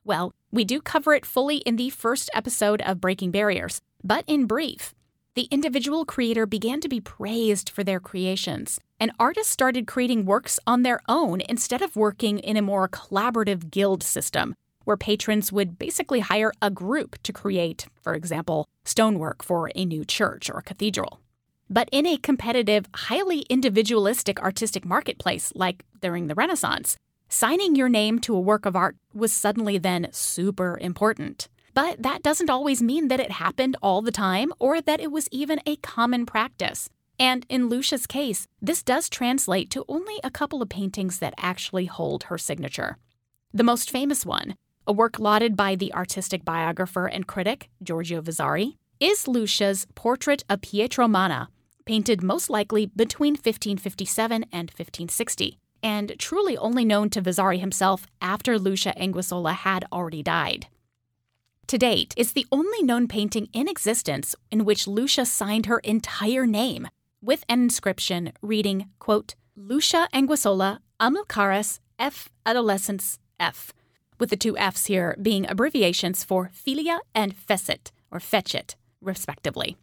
Well, 0.04 0.32
we 0.50 0.64
do 0.64 0.80
cover 0.80 1.14
it 1.14 1.26
fully 1.26 1.58
in 1.58 1.76
the 1.76 1.90
first 1.90 2.30
episode 2.34 2.82
of 2.82 3.00
Breaking 3.00 3.30
Barriers, 3.30 3.80
but 4.02 4.24
in 4.26 4.46
brief, 4.46 4.94
the 5.34 5.48
individual 5.50 6.04
creator 6.04 6.46
began 6.46 6.80
to 6.80 6.88
be 6.88 7.00
praised 7.00 7.68
for 7.68 7.82
their 7.82 7.98
creations, 7.98 8.78
and 9.00 9.10
artists 9.18 9.52
started 9.52 9.88
creating 9.88 10.24
works 10.24 10.60
on 10.66 10.82
their 10.82 11.00
own 11.08 11.40
instead 11.48 11.82
of 11.82 11.96
working 11.96 12.38
in 12.38 12.56
a 12.56 12.62
more 12.62 12.88
collaborative 12.88 13.70
guild 13.70 14.02
system, 14.04 14.54
where 14.84 14.96
patrons 14.96 15.52
would 15.52 15.78
basically 15.78 16.20
hire 16.20 16.52
a 16.62 16.70
group 16.70 17.22
to 17.22 17.32
create, 17.32 17.86
for 18.00 18.14
example, 18.14 18.66
stonework 18.84 19.42
for 19.42 19.70
a 19.74 19.84
new 19.84 20.04
church 20.04 20.50
or 20.50 20.62
cathedral. 20.62 21.20
But 21.70 21.88
in 21.90 22.06
a 22.06 22.18
competitive, 22.18 22.86
highly 22.94 23.40
individualistic 23.50 24.40
artistic 24.42 24.84
marketplace 24.84 25.52
like 25.54 25.84
during 26.00 26.26
the 26.26 26.34
Renaissance, 26.34 26.96
signing 27.28 27.74
your 27.74 27.88
name 27.88 28.18
to 28.20 28.36
a 28.36 28.40
work 28.40 28.66
of 28.66 28.76
art 28.76 28.96
was 29.12 29.32
suddenly 29.32 29.78
then 29.78 30.08
super 30.12 30.78
important. 30.80 31.48
But 31.72 32.02
that 32.02 32.22
doesn't 32.22 32.50
always 32.50 32.82
mean 32.82 33.08
that 33.08 33.20
it 33.20 33.32
happened 33.32 33.76
all 33.82 34.02
the 34.02 34.12
time 34.12 34.52
or 34.58 34.80
that 34.80 35.00
it 35.00 35.10
was 35.10 35.28
even 35.32 35.60
a 35.66 35.76
common 35.76 36.26
practice. 36.26 36.88
And 37.18 37.46
in 37.48 37.68
Lucia's 37.68 38.06
case, 38.06 38.46
this 38.60 38.82
does 38.82 39.08
translate 39.08 39.70
to 39.70 39.84
only 39.88 40.16
a 40.22 40.30
couple 40.30 40.62
of 40.62 40.68
paintings 40.68 41.18
that 41.18 41.34
actually 41.38 41.86
hold 41.86 42.24
her 42.24 42.38
signature. 42.38 42.98
The 43.52 43.64
most 43.64 43.90
famous 43.90 44.26
one, 44.26 44.56
a 44.86 44.92
work 44.92 45.18
lauded 45.18 45.56
by 45.56 45.74
the 45.74 45.92
artistic 45.94 46.44
biographer 46.44 47.06
and 47.06 47.26
critic 47.26 47.68
Giorgio 47.82 48.20
Vasari, 48.20 48.76
is 49.00 49.26
Lucia's 49.26 49.86
Portrait 49.94 50.44
of 50.48 50.60
Pietro 50.62 51.08
Manna, 51.08 51.48
painted 51.84 52.22
most 52.22 52.48
likely 52.48 52.86
between 52.86 53.32
1557 53.32 54.44
and 54.52 54.70
1560, 54.70 55.58
and 55.82 56.14
truly 56.18 56.56
only 56.56 56.84
known 56.84 57.10
to 57.10 57.20
Vasari 57.20 57.58
himself 57.58 58.06
after 58.20 58.58
Lucia 58.58 58.94
Anguissola 58.96 59.52
had 59.54 59.84
already 59.92 60.22
died. 60.22 60.68
To 61.68 61.78
date, 61.78 62.14
it's 62.16 62.32
the 62.32 62.46
only 62.52 62.82
known 62.82 63.08
painting 63.08 63.48
in 63.52 63.68
existence 63.68 64.34
in 64.50 64.64
which 64.64 64.86
Lucia 64.86 65.24
signed 65.24 65.66
her 65.66 65.78
entire 65.80 66.46
name 66.46 66.88
with 67.22 67.44
an 67.48 67.62
inscription 67.62 68.32
reading, 68.42 68.90
quote, 68.98 69.34
Lucia 69.56 70.08
Anguissola 70.12 70.78
Amilcaris 71.00 71.80
F. 71.98 72.28
Adolescens 72.44 73.18
F, 73.40 73.72
with 74.18 74.30
the 74.30 74.36
two 74.36 74.56
F's 74.56 74.86
here 74.86 75.16
being 75.20 75.48
abbreviations 75.48 76.24
for 76.24 76.50
Filia 76.52 77.00
and 77.14 77.34
Fecit, 77.34 77.92
or 78.10 78.20
Fecit, 78.20 78.76
respectively. 79.00 79.76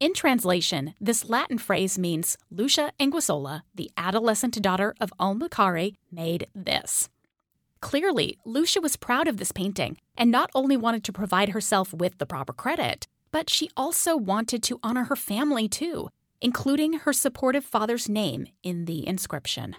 In 0.00 0.14
translation, 0.14 0.94
this 1.00 1.28
Latin 1.28 1.58
phrase 1.58 1.96
means 1.98 2.36
Lucia 2.50 2.92
Anguissola, 2.98 3.62
the 3.74 3.90
adolescent 3.96 4.60
daughter 4.60 4.94
of 5.00 5.12
Amilcare, 5.20 5.94
made 6.10 6.48
this. 6.54 7.08
Clearly, 7.80 8.38
Lucia 8.44 8.80
was 8.80 8.96
proud 8.96 9.28
of 9.28 9.36
this 9.36 9.52
painting 9.52 9.98
and 10.16 10.30
not 10.30 10.50
only 10.54 10.76
wanted 10.76 11.04
to 11.04 11.12
provide 11.12 11.50
herself 11.50 11.92
with 11.92 12.18
the 12.18 12.26
proper 12.26 12.52
credit, 12.52 13.06
but 13.30 13.48
she 13.48 13.70
also 13.76 14.16
wanted 14.16 14.62
to 14.64 14.80
honor 14.82 15.04
her 15.04 15.16
family 15.16 15.68
too, 15.68 16.08
including 16.40 16.94
her 16.94 17.12
supportive 17.12 17.64
father's 17.64 18.08
name 18.08 18.46
in 18.62 18.84
the 18.84 19.06
inscription. 19.06 19.76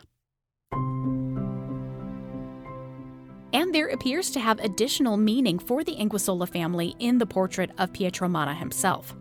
And 3.53 3.74
there 3.74 3.89
appears 3.89 4.31
to 4.31 4.39
have 4.39 4.60
additional 4.60 5.15
meaning 5.15 5.60
for 5.60 5.83
the 5.83 5.95
Anguissola 5.95 6.50
family 6.50 6.95
in 7.00 7.19
the 7.19 7.25
portrait 7.25 7.69
of 7.77 7.93
Pietro 7.93 8.27
Manna 8.27 8.55
himself. 8.55 9.15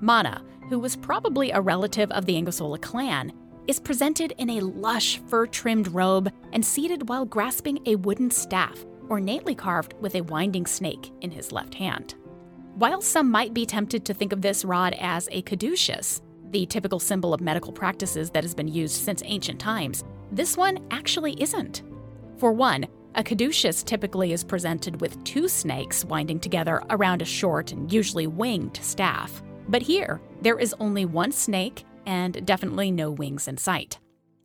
Manna, 0.00 0.42
who 0.70 0.78
was 0.78 0.96
probably 0.96 1.50
a 1.50 1.60
relative 1.60 2.10
of 2.10 2.24
the 2.24 2.34
Anguissola 2.34 2.80
clan, 2.80 3.32
is 3.66 3.78
presented 3.78 4.32
in 4.38 4.48
a 4.50 4.60
lush 4.60 5.18
fur 5.28 5.46
trimmed 5.46 5.88
robe 5.88 6.32
and 6.52 6.64
seated 6.64 7.08
while 7.08 7.26
grasping 7.26 7.78
a 7.86 7.96
wooden 7.96 8.30
staff, 8.30 8.84
ornately 9.08 9.54
carved 9.54 9.94
with 10.00 10.14
a 10.14 10.22
winding 10.22 10.66
snake 10.66 11.12
in 11.20 11.30
his 11.30 11.52
left 11.52 11.74
hand. 11.74 12.14
While 12.76 13.02
some 13.02 13.30
might 13.30 13.54
be 13.54 13.66
tempted 13.66 14.04
to 14.04 14.14
think 14.14 14.32
of 14.32 14.42
this 14.42 14.64
rod 14.64 14.94
as 14.98 15.28
a 15.32 15.42
caduceus, 15.42 16.22
the 16.50 16.66
typical 16.66 17.00
symbol 17.00 17.34
of 17.34 17.40
medical 17.40 17.72
practices 17.72 18.30
that 18.30 18.44
has 18.44 18.54
been 18.54 18.68
used 18.68 18.94
since 18.94 19.22
ancient 19.24 19.60
times, 19.60 20.04
this 20.30 20.56
one 20.56 20.86
actually 20.90 21.40
isn't. 21.42 21.82
For 22.38 22.52
one, 22.52 22.86
a 23.16 23.24
caduceus 23.24 23.82
typically 23.82 24.32
is 24.32 24.44
presented 24.44 25.00
with 25.00 25.22
two 25.24 25.48
snakes 25.48 26.04
winding 26.04 26.38
together 26.38 26.82
around 26.90 27.22
a 27.22 27.24
short 27.24 27.72
and 27.72 27.90
usually 27.90 28.26
winged 28.26 28.76
staff. 28.82 29.42
But 29.68 29.82
here, 29.82 30.20
there 30.42 30.58
is 30.58 30.74
only 30.78 31.06
one 31.06 31.32
snake 31.32 31.84
and 32.04 32.44
definitely 32.46 32.90
no 32.90 33.10
wings 33.10 33.48
in 33.48 33.56
sight. 33.56 33.98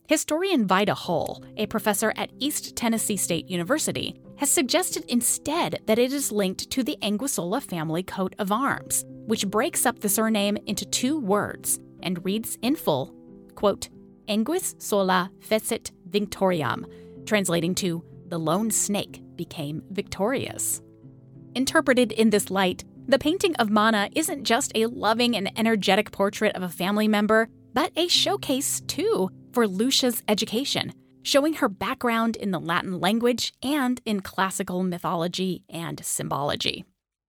Historian 0.08 0.66
Vida 0.66 0.94
Hull, 0.94 1.44
a 1.58 1.66
professor 1.66 2.12
at 2.16 2.32
East 2.38 2.74
Tennessee 2.74 3.16
State 3.16 3.48
University, 3.48 4.18
has 4.36 4.50
suggested 4.50 5.04
instead 5.06 5.80
that 5.86 5.98
it 5.98 6.12
is 6.12 6.32
linked 6.32 6.70
to 6.70 6.82
the 6.82 6.96
Anguissola 7.02 7.62
family 7.62 8.02
coat 8.02 8.34
of 8.38 8.50
arms, 8.50 9.04
which 9.26 9.46
breaks 9.46 9.86
up 9.86 10.00
the 10.00 10.08
surname 10.08 10.56
into 10.66 10.84
two 10.86 11.20
words 11.20 11.78
and 12.02 12.24
reads 12.24 12.58
in 12.62 12.74
full, 12.74 13.14
quote, 13.54 13.90
Anguis 14.28 14.80
sola 14.82 15.30
fecit 15.40 15.92
victoriam, 16.10 16.86
translating 17.26 17.74
to 17.76 18.02
the 18.32 18.38
lone 18.38 18.70
snake 18.70 19.22
became 19.36 19.82
victorious. 19.90 20.80
Interpreted 21.54 22.12
in 22.12 22.30
this 22.30 22.50
light, 22.50 22.82
the 23.06 23.18
painting 23.18 23.54
of 23.56 23.68
Manna 23.68 24.08
isn't 24.16 24.44
just 24.44 24.72
a 24.74 24.86
loving 24.86 25.36
and 25.36 25.52
energetic 25.58 26.12
portrait 26.12 26.56
of 26.56 26.62
a 26.62 26.68
family 26.70 27.06
member, 27.06 27.50
but 27.74 27.92
a 27.94 28.08
showcase, 28.08 28.80
too, 28.86 29.28
for 29.52 29.68
Lucia's 29.68 30.22
education, 30.28 30.94
showing 31.22 31.52
her 31.52 31.68
background 31.68 32.36
in 32.36 32.52
the 32.52 32.58
Latin 32.58 33.00
language 33.00 33.52
and 33.62 34.00
in 34.06 34.20
classical 34.20 34.82
mythology 34.82 35.62
and 35.68 36.02
symbology. 36.02 36.86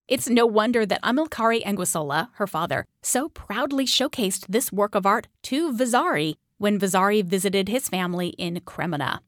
It's 0.07 0.29
no 0.29 0.45
wonder 0.45 0.85
that 0.85 1.03
Amilcare 1.03 1.65
Anguissola, 1.65 2.29
her 2.35 2.47
father, 2.47 2.85
so 3.01 3.27
proudly 3.27 3.85
showcased 3.85 4.45
this 4.47 4.71
work 4.71 4.95
of 4.95 5.05
art 5.05 5.27
to 5.43 5.73
Vasari 5.73 6.37
when 6.59 6.79
Vasari 6.79 7.21
visited 7.21 7.67
his 7.67 7.89
family 7.89 8.29
in 8.37 8.61
Cremona. 8.61 9.21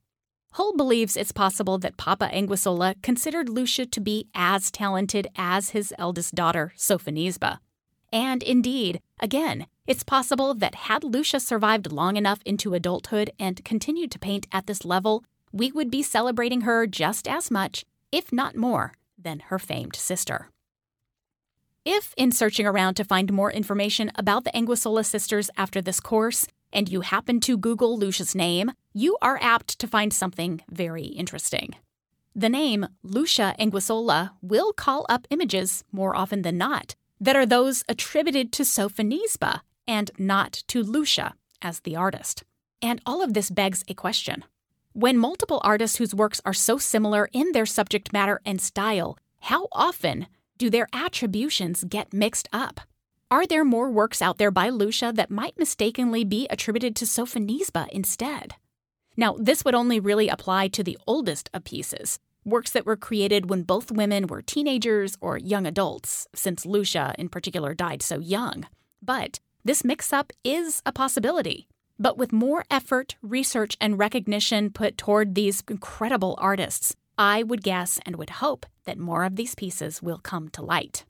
Hull 0.56 0.72
believes 0.78 1.18
it's 1.18 1.34
possible 1.34 1.78
that 1.80 1.98
Papa 1.98 2.30
Anguissola 2.34 2.96
considered 3.02 3.50
Lucia 3.50 3.86
to 3.88 4.00
be 4.00 4.30
as 4.34 4.72
talented 4.72 5.28
as 5.36 5.72
his 5.72 5.94
eldest 6.00 6.34
daughter, 6.34 6.72
Sofonisba. 6.78 7.60
And 8.14 8.42
indeed, 8.42 9.02
again, 9.20 9.68
it's 9.86 10.04
possible 10.04 10.54
that 10.54 10.76
had 10.88 11.04
Lucia 11.04 11.42
survived 11.42 11.92
long 11.92 12.16
enough 12.16 12.40
into 12.46 12.74
adulthood 12.74 13.32
and 13.38 13.66
continued 13.66 14.12
to 14.12 14.20
paint 14.20 14.48
at 14.54 14.66
this 14.66 14.86
level, 14.86 15.26
we 15.52 15.74
would 15.74 15.92
be 15.92 16.02
celebrating 16.02 16.62
her 16.62 16.88
just 16.88 17.28
as 17.28 17.52
much, 17.52 17.84
if 18.14 18.32
not 18.32 18.56
more, 18.56 18.94
than 19.18 19.40
her 19.48 19.60
famed 19.60 19.98
sister. 19.98 20.52
If, 21.84 22.14
in 22.16 22.32
searching 22.32 22.66
around 22.66 22.94
to 22.94 23.04
find 23.04 23.34
more 23.34 23.52
information 23.52 24.10
about 24.16 24.46
the 24.46 24.52
Anguissola 24.52 25.06
sisters 25.06 25.50
after 25.58 25.82
this 25.82 26.00
course, 26.00 26.48
and 26.76 26.90
you 26.90 27.02
happen 27.02 27.40
to 27.40 27.58
Google 27.58 27.98
Lucia's 27.98 28.36
name, 28.36 28.74
you 28.94 29.18
are 29.22 29.40
apt 29.42 29.80
to 29.80 29.88
find 29.88 30.14
something 30.14 30.62
very 30.70 31.06
interesting. 31.06 31.76
The 32.36 32.50
name 32.50 32.86
Lucia 33.02 33.56
Anguissola 33.58 34.32
will 34.42 34.74
call 34.74 35.06
up 35.08 35.26
images, 35.30 35.86
more 35.92 36.16
often 36.16 36.42
than 36.42 36.58
not, 36.58 36.96
that 37.20 37.38
are 37.38 37.46
those 37.46 37.84
attributed 37.88 38.52
to 38.52 38.64
Sofonisba 38.64 39.62
and 39.88 40.12
not 40.20 40.64
to 40.68 40.84
Lucia 40.84 41.36
as 41.62 41.80
the 41.80 41.96
artist. 41.96 42.44
And 42.82 43.02
all 43.06 43.24
of 43.24 43.34
this 43.34 43.50
begs 43.50 43.84
a 43.88 43.94
question. 43.94 44.44
When 44.92 45.18
multiple 45.18 45.62
artists 45.64 45.98
whose 45.98 46.14
works 46.14 46.42
are 46.46 46.54
so 46.54 46.78
similar 46.78 47.30
in 47.32 47.54
their 47.54 47.66
subject 47.66 48.12
matter 48.12 48.42
and 48.46 48.60
style, 48.60 49.18
how 49.40 49.68
often 49.72 50.28
do 50.58 50.70
their 50.70 50.88
attributions 50.92 51.86
get 51.86 52.14
mixed 52.14 52.50
up? 52.52 52.82
Are 53.36 53.46
there 53.46 53.66
more 53.66 53.92
works 53.92 54.22
out 54.22 54.38
there 54.38 54.50
by 54.50 54.70
Lucia 54.70 55.12
that 55.14 55.30
might 55.30 55.60
mistakenly 55.60 56.24
be 56.24 56.48
attributed 56.50 56.96
to 56.96 57.04
Sofonisba 57.06 57.90
instead? 57.90 58.56
Now, 59.18 59.36
this 59.38 59.66
would 59.66 59.76
only 59.76 60.00
really 60.00 60.30
apply 60.30 60.70
to 60.70 60.86
the 60.86 60.98
oldest 61.06 61.50
of 61.54 61.66
pieces, 61.66 62.18
works 62.46 62.72
that 62.72 62.86
were 62.86 62.96
created 62.96 63.50
when 63.50 63.64
both 63.64 63.92
women 63.92 64.28
were 64.28 64.42
teenagers 64.42 65.18
or 65.20 65.38
young 65.38 65.68
adults, 65.68 66.30
since 66.34 66.66
Lucia 66.66 67.14
in 67.20 67.28
particular 67.28 67.74
died 67.74 68.02
so 68.02 68.20
young. 68.20 68.68
But 69.02 69.42
this 69.66 69.84
mix 69.84 70.14
up 70.14 70.32
is 70.46 70.82
a 70.86 70.94
possibility. 70.94 71.68
But 72.00 72.18
with 72.18 72.32
more 72.32 72.64
effort, 72.72 73.18
research, 73.22 73.76
and 73.82 74.00
recognition 74.00 74.70
put 74.70 74.98
toward 74.98 75.36
these 75.36 75.62
incredible 75.70 76.38
artists, 76.40 76.96
I 77.18 77.44
would 77.44 77.64
guess 77.64 78.00
and 78.06 78.16
would 78.16 78.40
hope 78.40 78.66
that 78.86 78.98
more 78.98 79.26
of 79.26 79.36
these 79.36 79.56
pieces 79.56 80.02
will 80.02 80.20
come 80.20 80.48
to 80.52 80.62
light. 80.62 81.04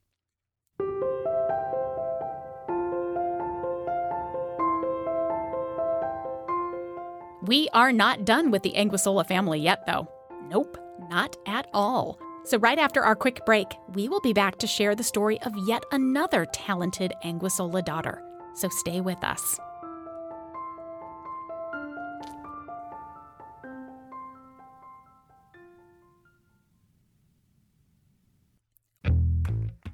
We 7.47 7.69
are 7.73 7.91
not 7.91 8.25
done 8.25 8.49
with 8.49 8.63
the 8.63 8.73
Anguissola 8.73 9.27
family 9.27 9.59
yet, 9.59 9.85
though. 9.85 10.07
Nope, 10.49 10.79
not 11.11 11.35
at 11.45 11.67
all. 11.73 12.17
So, 12.43 12.57
right 12.57 12.79
after 12.79 13.03
our 13.03 13.15
quick 13.15 13.45
break, 13.45 13.67
we 13.93 14.09
will 14.09 14.21
be 14.21 14.33
back 14.33 14.57
to 14.59 14.67
share 14.67 14.95
the 14.95 15.03
story 15.03 15.39
of 15.41 15.53
yet 15.67 15.83
another 15.91 16.45
talented 16.45 17.13
Anguissola 17.23 17.85
daughter. 17.85 18.23
So, 18.55 18.67
stay 18.69 18.99
with 18.99 19.23
us. 19.23 19.59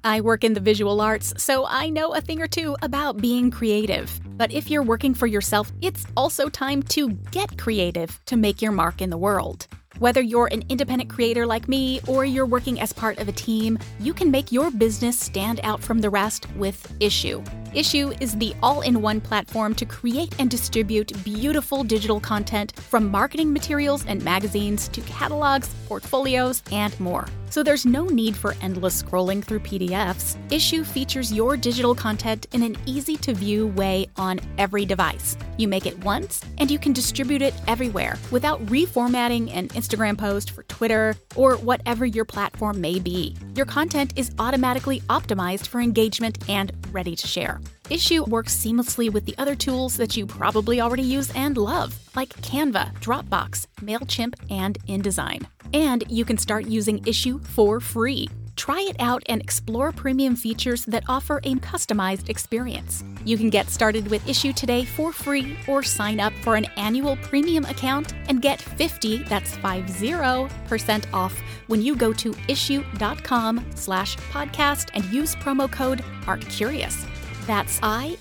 I 0.04 0.20
work 0.20 0.42
in 0.42 0.54
the 0.54 0.60
visual 0.60 1.00
arts, 1.00 1.32
so 1.36 1.64
I 1.64 1.88
know 1.88 2.12
a 2.14 2.20
thing 2.20 2.42
or 2.42 2.48
two 2.48 2.76
about 2.82 3.18
being 3.18 3.52
creative. 3.52 4.20
But 4.36 4.50
if 4.50 4.68
you're 4.68 4.82
working 4.82 5.14
for 5.14 5.28
yourself, 5.28 5.70
it's 5.80 6.04
also 6.16 6.48
time 6.48 6.82
to 6.94 7.10
get 7.30 7.56
creative 7.56 8.20
to 8.26 8.36
make 8.36 8.60
your 8.60 8.72
mark 8.72 9.00
in 9.00 9.10
the 9.10 9.16
world. 9.16 9.68
Whether 10.00 10.20
you're 10.20 10.48
an 10.48 10.64
independent 10.68 11.08
creator 11.08 11.46
like 11.46 11.68
me 11.68 12.00
or 12.08 12.24
you're 12.24 12.46
working 12.46 12.80
as 12.80 12.92
part 12.92 13.18
of 13.18 13.28
a 13.28 13.32
team, 13.32 13.78
you 14.00 14.12
can 14.12 14.32
make 14.32 14.50
your 14.50 14.72
business 14.72 15.20
stand 15.20 15.60
out 15.62 15.80
from 15.80 16.00
the 16.00 16.10
rest 16.10 16.50
with 16.56 16.92
Issuu. 16.98 17.44
Issuu 17.72 18.20
is 18.20 18.36
the 18.36 18.54
all 18.60 18.80
in 18.80 19.02
one 19.02 19.20
platform 19.20 19.74
to 19.76 19.84
create 19.86 20.34
and 20.40 20.50
distribute 20.50 21.12
beautiful 21.22 21.84
digital 21.84 22.18
content 22.18 22.72
from 22.80 23.08
marketing 23.08 23.52
materials 23.52 24.04
and 24.06 24.24
magazines 24.24 24.88
to 24.88 25.00
catalogs, 25.02 25.72
portfolios, 25.86 26.62
and 26.72 26.98
more. 26.98 27.28
So 27.52 27.62
there's 27.62 27.84
no 27.84 28.06
need 28.06 28.34
for 28.34 28.56
endless 28.62 29.02
scrolling 29.02 29.44
through 29.44 29.60
PDFs. 29.60 30.36
Issuu 30.48 30.86
features 30.86 31.30
your 31.30 31.54
digital 31.54 31.94
content 31.94 32.46
in 32.52 32.62
an 32.62 32.78
easy 32.86 33.14
to 33.16 33.34
view 33.34 33.66
way 33.66 34.06
on 34.16 34.40
every 34.56 34.86
device. 34.86 35.36
You 35.58 35.68
make 35.68 35.84
it 35.84 36.02
once, 36.02 36.42
and 36.56 36.70
you 36.70 36.78
can 36.78 36.94
distribute 36.94 37.42
it 37.42 37.52
everywhere 37.68 38.16
without 38.30 38.64
reformatting 38.68 39.54
an 39.54 39.68
Instagram 39.68 40.16
post 40.16 40.52
for 40.52 40.62
Twitter 40.62 41.14
or 41.36 41.56
whatever 41.58 42.06
your 42.06 42.24
platform 42.24 42.80
may 42.80 42.98
be. 42.98 43.36
Your 43.54 43.66
content 43.66 44.14
is 44.16 44.30
automatically 44.38 45.00
optimized 45.10 45.66
for 45.66 45.82
engagement 45.82 46.38
and 46.48 46.72
ready 46.90 47.14
to 47.14 47.26
share. 47.26 47.60
Issuu 47.92 48.26
works 48.26 48.56
seamlessly 48.56 49.12
with 49.12 49.26
the 49.26 49.34
other 49.36 49.54
tools 49.54 49.98
that 49.98 50.16
you 50.16 50.24
probably 50.24 50.80
already 50.80 51.02
use 51.02 51.30
and 51.34 51.58
love, 51.58 51.92
like 52.16 52.30
Canva, 52.40 52.94
Dropbox, 53.00 53.66
MailChimp, 53.82 54.32
and 54.50 54.78
InDesign. 54.86 55.44
And 55.74 56.02
you 56.08 56.24
can 56.24 56.38
start 56.38 56.64
using 56.64 57.00
Issuu 57.00 57.44
for 57.44 57.80
free. 57.80 58.30
Try 58.56 58.80
it 58.88 58.96
out 58.98 59.22
and 59.26 59.42
explore 59.42 59.92
premium 59.92 60.36
features 60.36 60.86
that 60.86 61.04
offer 61.06 61.42
a 61.44 61.56
customized 61.56 62.30
experience. 62.30 63.04
You 63.26 63.36
can 63.36 63.50
get 63.50 63.68
started 63.68 64.08
with 64.08 64.24
Issuu 64.24 64.54
today 64.54 64.86
for 64.86 65.12
free 65.12 65.58
or 65.68 65.82
sign 65.82 66.18
up 66.18 66.32
for 66.40 66.56
an 66.56 66.64
annual 66.78 67.16
premium 67.16 67.66
account 67.66 68.14
and 68.28 68.40
get 68.40 68.58
50, 68.62 69.24
that's 69.24 69.52
50% 69.58 71.04
off 71.12 71.38
when 71.66 71.82
you 71.82 71.94
go 71.94 72.14
to 72.14 72.32
issuu.com 72.32 73.66
slash 73.74 74.16
podcast 74.16 74.88
and 74.94 75.04
use 75.12 75.36
promo 75.36 75.70
code 75.70 75.98
ArtCurious. 76.22 77.11
That's 77.46 77.80
I-S-S-U-U 77.82 78.16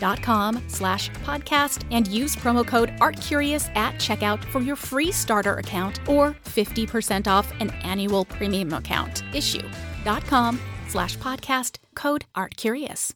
dot 0.00 0.22
com 0.22 0.62
slash 0.68 1.10
podcast 1.24 1.84
and 1.90 2.08
use 2.08 2.34
promo 2.36 2.66
code 2.66 2.90
ArtCurious 3.00 3.74
at 3.76 3.94
checkout 3.94 4.44
for 4.46 4.60
your 4.60 4.76
free 4.76 5.12
starter 5.12 5.54
account 5.54 6.00
or 6.08 6.34
50% 6.44 7.26
off 7.28 7.52
an 7.60 7.70
annual 7.82 8.24
premium 8.24 8.72
account. 8.72 9.22
Issuu.com 9.32 10.60
slash 10.88 11.18
podcast 11.18 11.78
code 11.94 12.24
ArtCurious. 12.36 13.12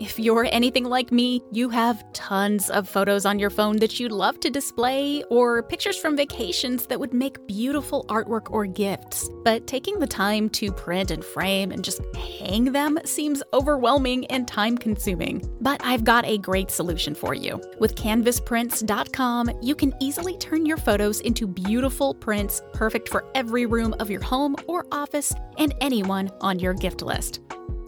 If 0.00 0.18
you're 0.18 0.46
anything 0.46 0.84
like 0.84 1.12
me, 1.12 1.40
you 1.52 1.68
have 1.68 2.04
tons 2.12 2.68
of 2.68 2.88
photos 2.88 3.24
on 3.24 3.38
your 3.38 3.48
phone 3.50 3.76
that 3.76 4.00
you'd 4.00 4.10
love 4.10 4.40
to 4.40 4.50
display, 4.50 5.22
or 5.30 5.62
pictures 5.62 5.96
from 5.96 6.16
vacations 6.16 6.86
that 6.86 6.98
would 6.98 7.14
make 7.14 7.46
beautiful 7.46 8.04
artwork 8.08 8.50
or 8.50 8.66
gifts. 8.66 9.30
But 9.44 9.68
taking 9.68 10.00
the 10.00 10.06
time 10.06 10.50
to 10.50 10.72
print 10.72 11.12
and 11.12 11.24
frame 11.24 11.70
and 11.70 11.84
just 11.84 12.00
hang 12.16 12.72
them 12.72 12.98
seems 13.04 13.42
overwhelming 13.52 14.26
and 14.26 14.48
time 14.48 14.76
consuming. 14.76 15.48
But 15.60 15.80
I've 15.84 16.02
got 16.02 16.24
a 16.24 16.38
great 16.38 16.72
solution 16.72 17.14
for 17.14 17.32
you. 17.32 17.60
With 17.78 17.94
canvasprints.com, 17.94 19.50
you 19.62 19.76
can 19.76 19.94
easily 20.00 20.36
turn 20.38 20.66
your 20.66 20.76
photos 20.76 21.20
into 21.20 21.46
beautiful 21.46 22.14
prints 22.14 22.62
perfect 22.72 23.08
for 23.08 23.24
every 23.36 23.64
room 23.66 23.94
of 24.00 24.10
your 24.10 24.22
home 24.22 24.56
or 24.66 24.86
office 24.90 25.32
and 25.56 25.72
anyone 25.80 26.32
on 26.40 26.58
your 26.58 26.74
gift 26.74 27.00
list. 27.00 27.40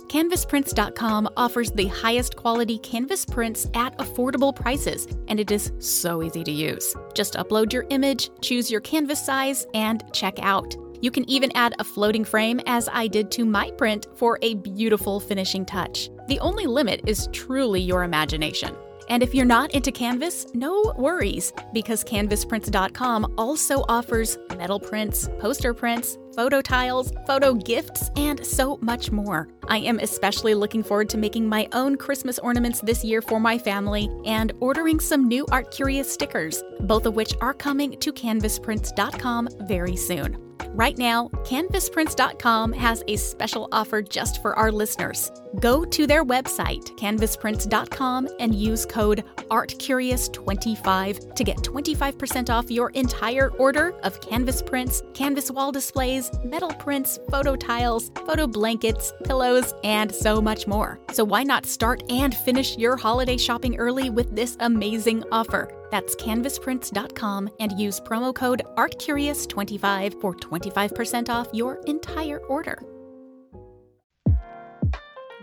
CanvasPrints.com 0.09 1.29
offers 1.37 1.73
the 1.73 1.87
highest 1.87 2.37
quality 2.37 2.79
canvas 2.79 3.25
prints 3.25 3.69
at 3.75 3.97
affordable 3.99 4.55
prices, 4.55 5.09
and 5.29 5.41
it 5.41 5.51
is 5.51 5.73
so 5.79 6.23
easy 6.23 6.45
to 6.45 6.53
use. 6.53 6.95
Just 7.15 7.35
upload 7.35 7.73
your 7.73 7.87
image, 7.91 8.31
choose 8.41 8.71
your 8.71 8.81
canvas 8.81 9.25
size, 9.25 9.67
and 9.75 10.05
check 10.13 10.39
out. 10.41 10.77
You 11.01 11.11
can 11.11 11.29
even 11.29 11.51
add 11.57 11.75
a 11.79 11.85
floating 11.85 12.25
frame, 12.25 12.61
as 12.67 12.89
I 12.93 13.09
did 13.09 13.31
to 13.33 13.45
my 13.45 13.71
print, 13.73 14.07
for 14.15 14.39
a 14.43 14.55
beautiful 14.55 15.21
finishing 15.21 15.67
touch. 15.67 16.09
The 16.29 16.41
only 16.41 16.67
limit 16.67 17.01
is 17.07 17.29
truly 17.33 17.81
your 17.81 18.05
imagination. 18.05 18.75
And 19.09 19.23
if 19.23 19.35
you're 19.35 19.45
not 19.45 19.73
into 19.73 19.93
Canvas, 19.93 20.47
no 20.55 20.93
worries, 20.97 21.53
because 21.73 22.03
CanvasPrints.com 22.05 23.35
also 23.39 23.85
offers 23.89 24.39
metal 24.57 24.81
prints, 24.81 25.29
poster 25.39 25.73
prints, 25.75 26.19
photo 26.37 26.61
tiles, 26.61 27.13
photo 27.27 27.55
gifts, 27.55 28.11
and 28.15 28.47
so 28.47 28.79
much 28.81 29.11
more. 29.11 29.49
I 29.67 29.79
am 29.79 29.99
especially 29.99 30.55
looking 30.55 30.85
forward 30.85 31.09
to 31.11 31.19
making 31.19 31.49
my 31.49 31.67
own 31.73 31.97
Christmas 31.97 32.39
ornaments 32.39 32.81
this 32.81 33.03
year 33.03 33.21
for 33.21 33.41
my 33.41 33.59
family 33.59 34.09
and 34.25 34.53
ordering 34.61 35.01
some 35.01 35.27
new 35.27 35.47
Art 35.51 35.73
Curious 35.73 36.13
stickers, 36.13 36.63
both 36.81 37.07
of 37.07 37.17
which 37.17 37.35
are 37.41 37.55
coming 37.55 37.99
to 37.99 38.13
CanvasPrints.com 38.13 39.49
very 39.63 39.97
soon. 39.97 40.46
Right 40.77 40.99
now, 40.99 41.29
CanvasPrints.com 41.45 42.73
has 42.75 43.03
a 43.09 43.17
special 43.17 43.69
offer 43.73 44.03
just 44.03 44.43
for 44.43 44.55
our 44.59 44.71
listeners. 44.71 45.33
Go 45.59 45.85
to 45.87 46.07
their 46.07 46.25
website, 46.25 46.85
canvasprints.com, 46.99 48.29
and 48.41 48.55
use 48.55 48.85
code 48.85 49.25
ARTCurious25 49.51 51.35
to 51.35 51.45
get 51.45 51.57
25% 51.59 52.51
off 52.51 52.71
your 52.71 52.91
entire 52.91 53.49
order 53.53 53.95
of 54.03 54.21
canvas 54.21 54.61
prints, 54.61 55.03
canvas 55.15 55.51
wall 55.51 55.73
displays, 55.73 56.31
metal 56.45 56.73
prints, 56.75 57.19
photo 57.31 57.57
tiles, 57.57 58.11
photo 58.27 58.47
blankets, 58.47 59.13
pillows, 59.25 59.73
and 59.83 60.15
so 60.15 60.43
much 60.43 60.67
more. 60.67 61.01
So 61.13 61.25
why 61.25 61.43
not 61.43 61.65
start 61.65 62.03
and 62.11 62.35
finish 62.35 62.77
your 62.77 62.97
holiday 62.97 63.39
shopping 63.39 63.77
early 63.77 64.11
with 64.11 64.37
this 64.37 64.57
amazing 64.61 65.25
offer? 65.33 65.73
That's 65.91 66.17
canvasprints.com 66.17 67.51
and 67.61 67.79
use 67.79 68.01
promo 68.01 68.35
code 68.35 68.63
ARTCurious25 68.77 70.21
for 70.21 70.35
25% 70.35 71.29
off 71.29 71.49
your 71.53 71.81
entire 71.87 72.39
order. 72.47 72.83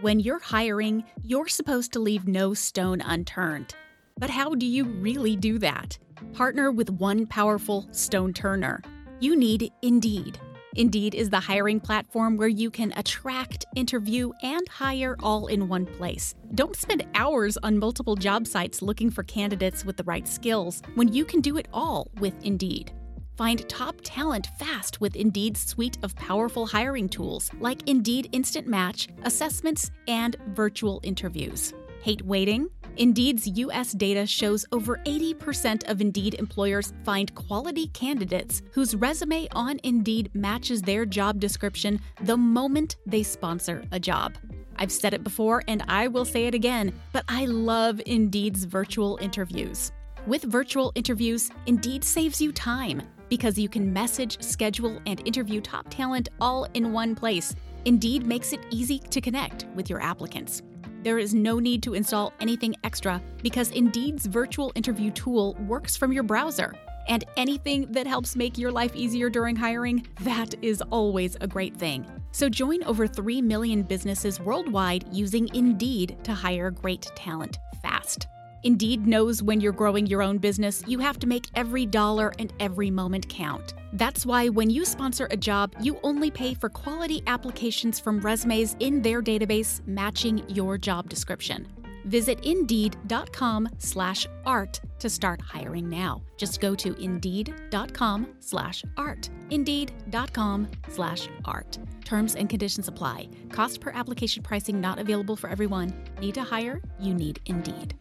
When 0.02 0.20
you're 0.20 0.40
hiring, 0.40 1.06
you're 1.22 1.48
supposed 1.48 1.94
to 1.94 2.00
leave 2.00 2.28
no 2.28 2.54
stone 2.54 3.00
unturned. 3.00 3.74
But 4.18 4.30
how 4.30 4.54
do 4.54 4.66
you 4.66 4.84
really 4.84 5.36
do 5.36 5.58
that? 5.60 5.98
Partner 6.34 6.72
with 6.72 6.90
one 6.90 7.26
powerful 7.26 7.88
stone 7.92 8.34
turner. 8.34 8.82
You 9.20 9.38
need 9.38 9.72
Indeed. 9.82 10.40
Indeed 10.76 11.14
is 11.14 11.30
the 11.30 11.40
hiring 11.40 11.80
platform 11.80 12.36
where 12.36 12.48
you 12.48 12.72
can 12.72 12.94
attract, 12.96 13.66
interview, 13.76 14.32
and 14.42 14.68
hire 14.68 15.16
all 15.22 15.48
in 15.48 15.68
one 15.68 15.86
place. 15.86 16.34
Don't 16.56 16.76
spend 16.76 17.06
hours 17.14 17.58
on 17.58 17.78
multiple 17.78 18.16
job 18.16 18.48
sites 18.48 18.82
looking 18.82 19.12
for 19.12 19.24
candidates 19.24 19.86
with 19.86 19.98
the 19.98 20.04
right 20.04 20.28
skills 20.28 20.82
when 20.96 21.14
you 21.14 21.26
can 21.26 21.42
do 21.42 21.58
it 21.58 21.68
all 21.74 22.10
with 22.20 22.34
Indeed. 22.44 22.92
Find 23.38 23.68
top 23.70 23.98
talent 24.04 24.48
fast 24.60 25.00
with 25.00 25.16
Indeed's 25.16 25.64
suite 25.64 25.98
of 26.04 26.16
powerful 26.16 26.66
hiring 26.66 27.10
tools 27.10 27.52
like 27.60 27.88
Indeed 27.88 28.30
Instant 28.32 28.68
Match, 28.68 29.08
assessments, 29.24 29.92
and 30.08 30.36
virtual 30.50 31.00
interviews. 31.04 31.74
Hate 32.04 32.24
waiting? 32.24 32.70
Indeed's 32.98 33.48
US 33.48 33.92
data 33.94 34.26
shows 34.28 34.66
over 34.72 34.98
80% 35.06 35.90
of 35.90 36.00
Indeed 36.00 36.36
employers 36.36 36.94
find 37.04 37.34
quality 37.34 37.88
candidates 37.88 38.62
whose 38.72 38.96
resume 38.96 39.48
on 39.54 39.80
Indeed 39.84 40.30
matches 40.36 40.82
their 40.82 41.04
job 41.06 41.40
description 41.40 42.00
the 42.22 42.38
moment 42.38 42.98
they 43.08 43.24
sponsor 43.24 43.84
a 43.92 44.00
job. 44.00 44.36
I've 44.76 44.92
said 44.92 45.16
it 45.16 45.24
before 45.24 45.64
and 45.68 45.84
I 45.88 46.08
will 46.08 46.26
say 46.26 46.46
it 46.46 46.54
again, 46.54 46.94
but 47.12 47.24
I 47.28 47.46
love 47.46 48.00
Indeed's 48.06 48.66
virtual 48.66 49.18
interviews. 49.22 49.92
With 50.28 50.44
virtual 50.44 50.92
interviews, 50.94 51.50
Indeed 51.66 52.04
saves 52.04 52.40
you 52.40 52.52
time 52.52 53.02
because 53.28 53.58
you 53.58 53.70
can 53.70 53.92
message, 53.92 54.40
schedule, 54.44 55.02
and 55.08 55.26
interview 55.28 55.62
top 55.62 55.88
talent 55.90 56.30
all 56.40 56.68
in 56.76 56.94
one 56.94 57.16
place. 57.16 57.56
Indeed 57.86 58.28
makes 58.28 58.54
it 58.54 58.60
easy 58.70 59.00
to 59.00 59.20
connect 59.20 59.66
with 59.74 59.90
your 59.90 60.00
applicants. 60.00 60.62
There 61.04 61.20
is 61.20 61.34
no 61.34 61.60
need 61.60 61.84
to 61.84 61.96
install 61.96 62.32
anything 62.40 62.76
extra 62.86 63.22
because 63.42 63.72
Indeed's 63.72 64.26
virtual 64.26 64.72
interview 64.74 65.12
tool 65.12 65.54
works 65.68 65.98
from 65.98 66.14
your 66.14 66.24
browser. 66.24 66.74
And 67.10 67.26
anything 67.36 67.92
that 67.92 68.08
helps 68.08 68.38
make 68.38 68.58
your 68.58 68.72
life 68.72 68.96
easier 68.96 69.30
during 69.30 69.58
hiring, 69.58 70.08
that 70.22 70.56
is 70.62 70.82
always 70.92 71.36
a 71.42 71.48
great 71.48 71.76
thing. 71.76 72.06
So 72.32 72.48
join 72.48 72.82
over 72.86 73.06
3 73.06 73.42
million 73.42 73.82
businesses 73.84 74.40
worldwide 74.40 75.04
using 75.12 75.54
Indeed 75.54 76.16
to 76.24 76.34
hire 76.34 76.72
great 76.72 77.12
talent 77.16 77.60
fast. 77.82 78.28
Indeed 78.66 79.06
knows 79.06 79.44
when 79.44 79.60
you're 79.60 79.74
growing 79.74 80.06
your 80.06 80.22
own 80.22 80.38
business, 80.38 80.84
you 80.88 81.00
have 81.00 81.20
to 81.20 81.28
make 81.28 81.48
every 81.54 81.86
dollar 81.86 82.32
and 82.40 82.54
every 82.62 82.90
moment 82.90 83.28
count. 83.28 83.74
That's 83.94 84.26
why 84.26 84.48
when 84.48 84.70
you 84.70 84.86
sponsor 84.86 85.28
a 85.32 85.38
job, 85.38 85.76
you 85.82 86.00
only 86.02 86.32
pay 86.32 86.54
for 86.54 86.70
quality 86.70 87.22
applications 87.28 88.00
from 88.00 88.22
resumes 88.22 88.78
in 88.80 89.02
their 89.02 89.22
database 89.22 89.86
matching 89.86 90.44
your 90.48 90.78
job 90.78 91.10
description. 91.10 91.68
Visit 92.06 92.40
indeed.com 92.46 93.68
slash 93.80 94.28
art 94.46 94.80
to 95.00 95.10
start 95.10 95.42
hiring 95.42 95.90
now. 95.90 96.22
Just 96.38 96.62
go 96.62 96.76
to 96.76 96.94
indeed.com 97.02 98.28
slash 98.40 98.84
art. 98.98 99.30
Indeed.com 99.50 100.70
slash 100.90 101.28
art. 101.46 101.78
Terms 102.06 102.36
and 102.36 102.50
conditions 102.50 102.88
apply. 102.88 103.30
Cost 103.52 103.82
per 103.82 103.92
application 103.92 104.44
pricing 104.44 104.80
not 104.80 105.00
available 105.00 105.36
for 105.36 105.50
everyone. 105.50 105.94
Need 106.20 106.36
to 106.36 106.44
hire? 106.44 106.82
You 107.00 107.14
need 107.14 107.40
Indeed. 107.46 107.96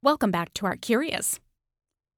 Welcome 0.00 0.30
back 0.30 0.54
to 0.54 0.66
Art 0.66 0.80
Curious. 0.80 1.40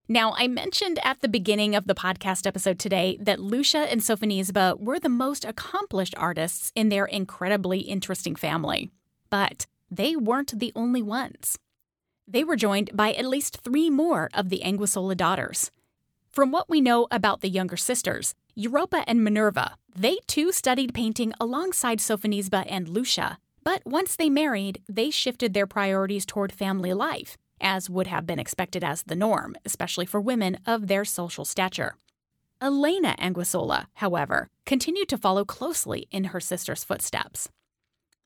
Now, 0.06 0.34
I 0.36 0.48
mentioned 0.48 0.98
at 1.02 1.22
the 1.22 1.28
beginning 1.28 1.74
of 1.74 1.86
the 1.86 1.94
podcast 1.94 2.46
episode 2.46 2.78
today 2.78 3.16
that 3.22 3.40
Lucia 3.40 3.90
and 3.90 4.02
Sofonisba 4.02 4.78
were 4.78 4.98
the 5.00 5.08
most 5.08 5.46
accomplished 5.46 6.14
artists 6.18 6.72
in 6.74 6.90
their 6.90 7.06
incredibly 7.06 7.78
interesting 7.78 8.36
family. 8.36 8.90
But 9.30 9.66
they 9.90 10.14
weren't 10.14 10.58
the 10.58 10.72
only 10.76 11.00
ones. 11.00 11.58
They 12.28 12.44
were 12.44 12.54
joined 12.54 12.90
by 12.92 13.14
at 13.14 13.24
least 13.24 13.62
three 13.64 13.88
more 13.88 14.28
of 14.34 14.50
the 14.50 14.60
Anguissola 14.62 15.16
daughters. 15.16 15.70
From 16.30 16.52
what 16.52 16.68
we 16.68 16.82
know 16.82 17.06
about 17.10 17.40
the 17.40 17.48
younger 17.48 17.78
sisters, 17.78 18.34
Europa 18.54 19.04
and 19.06 19.24
Minerva, 19.24 19.76
they 19.96 20.18
too 20.26 20.52
studied 20.52 20.92
painting 20.92 21.32
alongside 21.40 21.98
Sofonisba 21.98 22.66
and 22.68 22.90
Lucia. 22.90 23.38
But 23.64 23.80
once 23.86 24.16
they 24.16 24.28
married, 24.28 24.82
they 24.86 25.08
shifted 25.08 25.54
their 25.54 25.66
priorities 25.66 26.26
toward 26.26 26.52
family 26.52 26.92
life 26.92 27.38
as 27.60 27.90
would 27.90 28.06
have 28.06 28.26
been 28.26 28.38
expected 28.38 28.82
as 28.84 29.02
the 29.02 29.14
norm, 29.14 29.56
especially 29.64 30.06
for 30.06 30.20
women 30.20 30.58
of 30.66 30.86
their 30.86 31.04
social 31.04 31.44
stature. 31.44 31.94
Elena 32.62 33.14
Anguissola, 33.18 33.86
however, 33.94 34.48
continued 34.66 35.08
to 35.08 35.18
follow 35.18 35.44
closely 35.44 36.06
in 36.10 36.24
her 36.24 36.40
sister's 36.40 36.84
footsteps. 36.84 37.48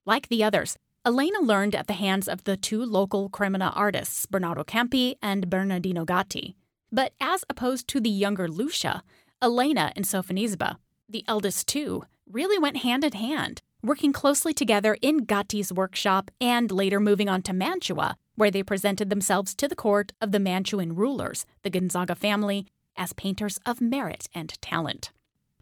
Like 0.04 0.28
the 0.28 0.42
others, 0.42 0.76
Elena 1.06 1.40
learned 1.40 1.74
at 1.74 1.86
the 1.86 1.92
hands 1.92 2.28
of 2.28 2.44
the 2.44 2.56
two 2.56 2.84
local 2.84 3.28
Cremona 3.28 3.72
artists, 3.74 4.26
Bernardo 4.26 4.64
Campi 4.64 5.16
and 5.22 5.48
Bernardino 5.48 6.04
Gatti. 6.04 6.56
But 6.90 7.12
as 7.20 7.44
opposed 7.48 7.86
to 7.88 8.00
the 8.00 8.10
younger 8.10 8.48
Lucia, 8.48 9.02
Elena 9.42 9.92
and 9.94 10.04
Sofonisba, 10.04 10.76
the 11.08 11.24
eldest 11.28 11.68
two, 11.68 12.04
really 12.28 12.58
went 12.58 12.78
hand 12.78 13.04
in 13.04 13.12
hand, 13.12 13.62
working 13.82 14.12
closely 14.12 14.54
together 14.54 14.96
in 15.02 15.18
Gatti's 15.18 15.72
workshop 15.72 16.30
and 16.40 16.72
later 16.72 16.98
moving 16.98 17.28
on 17.28 17.42
to 17.42 17.52
Mantua 17.52 18.16
where 18.36 18.50
they 18.50 18.62
presented 18.62 19.10
themselves 19.10 19.54
to 19.54 19.68
the 19.68 19.76
court 19.76 20.12
of 20.20 20.32
the 20.32 20.38
Mantuan 20.38 20.96
rulers, 20.96 21.46
the 21.62 21.70
Gonzaga 21.70 22.14
family, 22.14 22.66
as 22.96 23.12
painters 23.12 23.58
of 23.66 23.80
merit 23.80 24.28
and 24.34 24.60
talent. 24.60 25.10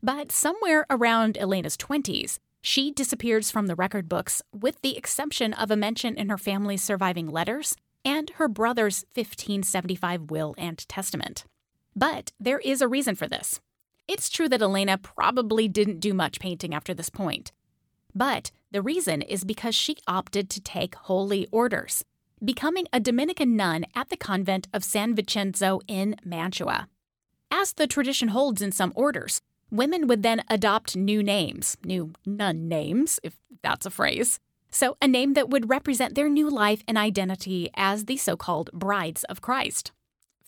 But 0.02 0.32
somewhere 0.32 0.86
around 0.90 1.36
Elena's 1.38 1.76
20s, 1.76 2.38
she 2.60 2.92
disappears 2.92 3.50
from 3.50 3.66
the 3.66 3.74
record 3.74 4.08
books, 4.08 4.42
with 4.52 4.80
the 4.82 4.96
exception 4.96 5.52
of 5.52 5.70
a 5.70 5.76
mention 5.76 6.16
in 6.16 6.28
her 6.28 6.38
family's 6.38 6.82
surviving 6.82 7.28
letters 7.28 7.76
and 8.04 8.30
her 8.30 8.48
brother's 8.48 9.04
1575 9.14 10.30
will 10.30 10.54
and 10.58 10.86
testament. 10.88 11.44
But 11.94 12.32
there 12.40 12.58
is 12.58 12.80
a 12.80 12.88
reason 12.88 13.14
for 13.14 13.28
this. 13.28 13.60
It's 14.08 14.28
true 14.28 14.48
that 14.48 14.62
Elena 14.62 14.98
probably 14.98 15.68
didn't 15.68 16.00
do 16.00 16.12
much 16.14 16.40
painting 16.40 16.74
after 16.74 16.94
this 16.94 17.10
point. 17.10 17.52
But 18.14 18.50
the 18.70 18.82
reason 18.82 19.22
is 19.22 19.44
because 19.44 19.74
she 19.74 19.96
opted 20.06 20.50
to 20.50 20.60
take 20.60 20.94
holy 20.94 21.46
orders, 21.52 22.04
becoming 22.44 22.86
a 22.92 23.00
Dominican 23.00 23.56
nun 23.56 23.84
at 23.94 24.08
the 24.08 24.16
convent 24.16 24.68
of 24.72 24.84
San 24.84 25.14
Vincenzo 25.14 25.80
in 25.86 26.16
Mantua. 26.24 26.88
As 27.50 27.72
the 27.72 27.86
tradition 27.86 28.28
holds 28.28 28.62
in 28.62 28.72
some 28.72 28.92
orders, 28.96 29.40
women 29.70 30.06
would 30.06 30.22
then 30.22 30.42
adopt 30.48 30.96
new 30.96 31.22
names, 31.22 31.76
new 31.84 32.12
nun 32.26 32.68
names, 32.68 33.20
if 33.22 33.36
that's 33.62 33.86
a 33.86 33.90
phrase. 33.90 34.40
So, 34.70 34.96
a 35.02 35.06
name 35.06 35.34
that 35.34 35.50
would 35.50 35.68
represent 35.68 36.14
their 36.14 36.28
new 36.28 36.48
life 36.48 36.82
and 36.88 36.96
identity 36.96 37.70
as 37.76 38.06
the 38.06 38.16
so 38.16 38.36
called 38.36 38.70
brides 38.72 39.22
of 39.24 39.42
Christ. 39.42 39.92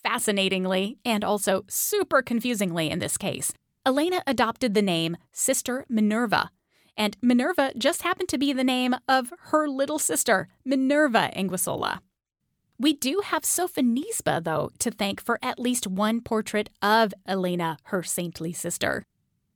Fascinatingly, 0.02 0.98
and 1.04 1.22
also 1.22 1.64
super 1.68 2.22
confusingly 2.22 2.90
in 2.90 2.98
this 2.98 3.18
case, 3.18 3.52
Elena 3.87 4.22
adopted 4.26 4.72
the 4.72 4.83
name 4.83 5.16
Sister 5.33 5.85
Minerva 5.88 6.50
and 6.96 7.16
Minerva 7.20 7.72
just 7.76 8.02
happened 8.02 8.28
to 8.30 8.38
be 8.38 8.52
the 8.52 8.64
name 8.64 8.94
of 9.09 9.33
her 9.50 9.68
little 9.68 9.98
sister, 9.98 10.48
Minerva 10.64 11.30
Anguissola. 11.37 12.00
We 12.78 12.92
do 12.92 13.22
have 13.24 13.42
Sofonisba, 13.42 14.42
though, 14.42 14.70
to 14.80 14.90
thank 14.90 15.20
for 15.22 15.38
at 15.42 15.59
least 15.59 15.87
one 15.87 16.20
portrait 16.20 16.70
of 16.83 17.14
Elena, 17.26 17.78
her 17.85 18.02
saintly 18.02 18.52
sister. 18.52 19.04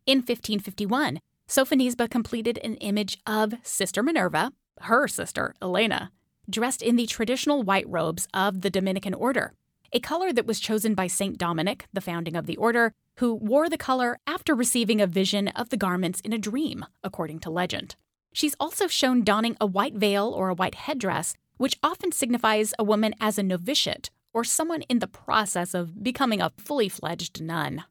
In 0.07 0.19
1551, 0.19 1.21
Sofonisba 1.49 2.09
completed 2.11 2.59
an 2.63 2.77
image 2.77 3.19
of 3.27 3.55
Sister 3.63 4.03
Minerva, 4.03 4.53
her 4.83 5.09
sister, 5.09 5.55
Elena, 5.61 6.13
dressed 6.49 6.83
in 6.83 6.97
the 6.97 7.07
traditional 7.07 7.63
white 7.63 7.89
robes 7.89 8.29
of 8.33 8.61
the 8.61 8.71
Dominican 8.71 9.15
order, 9.15 9.55
a 9.93 10.01
color 10.01 10.33
that 10.33 10.47
was 10.47 10.61
chosen 10.61 10.95
by 10.95 11.07
St. 11.07 11.37
Dominic, 11.37 11.87
the 11.93 12.01
founding 12.01 12.37
of 12.37 12.47
the 12.47 12.57
order, 12.57 12.95
who 13.19 13.35
wore 13.35 13.69
the 13.69 13.79
color 13.79 14.19
after 14.27 14.55
receiving 14.55 15.01
a 15.01 15.07
vision 15.07 15.49
of 15.49 15.69
the 15.69 15.77
garments 15.77 16.21
in 16.21 16.33
a 16.33 16.39
dream, 16.39 16.85
according 17.05 17.39
to 17.41 17.51
legend. 17.51 17.97
She's 18.33 18.57
also 18.59 18.87
shown 18.87 19.23
donning 19.23 19.57
a 19.61 19.67
white 19.67 19.95
veil 19.95 20.29
or 20.29 20.49
a 20.49 20.55
white 20.55 20.75
headdress, 20.75 21.35
which 21.57 21.79
often 21.83 22.13
signifies 22.13 22.75
a 22.79 22.85
woman 22.85 23.15
as 23.21 23.39
a 23.39 23.43
novitiate 23.43 24.11
or 24.33 24.45
someone 24.45 24.83
in 24.83 24.99
the 24.99 25.07
process 25.07 25.75
of 25.75 26.03
becoming 26.03 26.41
a 26.41 26.53
fully 26.59 26.89
fledged 26.89 27.41
nun. 27.43 27.85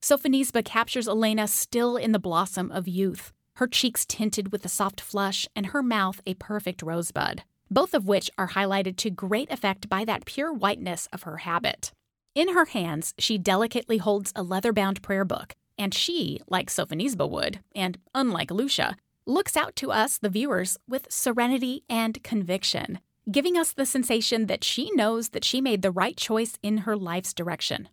Sofonisba 0.00 0.64
captures 0.64 1.08
Elena 1.08 1.48
still 1.48 1.96
in 1.96 2.12
the 2.12 2.18
blossom 2.18 2.70
of 2.70 2.88
youth, 2.88 3.32
her 3.56 3.66
cheeks 3.66 4.04
tinted 4.04 4.52
with 4.52 4.64
a 4.64 4.68
soft 4.68 5.00
flush 5.00 5.48
and 5.54 5.66
her 5.66 5.82
mouth 5.82 6.20
a 6.26 6.34
perfect 6.34 6.82
rosebud 6.82 7.42
both 7.70 7.94
of 7.94 8.06
which 8.06 8.30
are 8.38 8.50
highlighted 8.50 8.96
to 8.96 9.10
great 9.10 9.50
effect 9.50 9.88
by 9.88 10.04
that 10.04 10.24
pure 10.24 10.52
whiteness 10.52 11.08
of 11.12 11.22
her 11.22 11.38
habit. 11.38 11.92
In 12.34 12.54
her 12.54 12.64
hands, 12.64 13.14
she 13.16 13.38
delicately 13.38 13.98
holds 13.98 14.32
a 14.34 14.42
leather 14.42 14.72
bound 14.72 15.02
prayer 15.02 15.24
book, 15.24 15.54
and 15.78 15.94
she, 15.94 16.40
like 16.48 16.68
Sofonisba 16.68 17.30
would, 17.30 17.60
and 17.76 17.96
unlike 18.12 18.50
Lucia, 18.50 18.96
looks 19.24 19.56
out 19.56 19.76
to 19.76 19.92
us, 19.92 20.18
the 20.18 20.28
viewers, 20.28 20.76
with 20.88 21.06
serenity 21.10 21.84
and 21.88 22.22
conviction, 22.24 22.98
giving 23.30 23.56
us 23.56 23.72
the 23.72 23.86
sensation 23.86 24.46
that 24.46 24.64
she 24.64 24.90
knows 24.96 25.28
that 25.28 25.44
she 25.44 25.60
made 25.60 25.82
the 25.82 25.92
right 25.92 26.16
choice 26.16 26.58
in 26.60 26.78
her 26.78 26.96
life's 26.96 27.32
direction. 27.32 27.88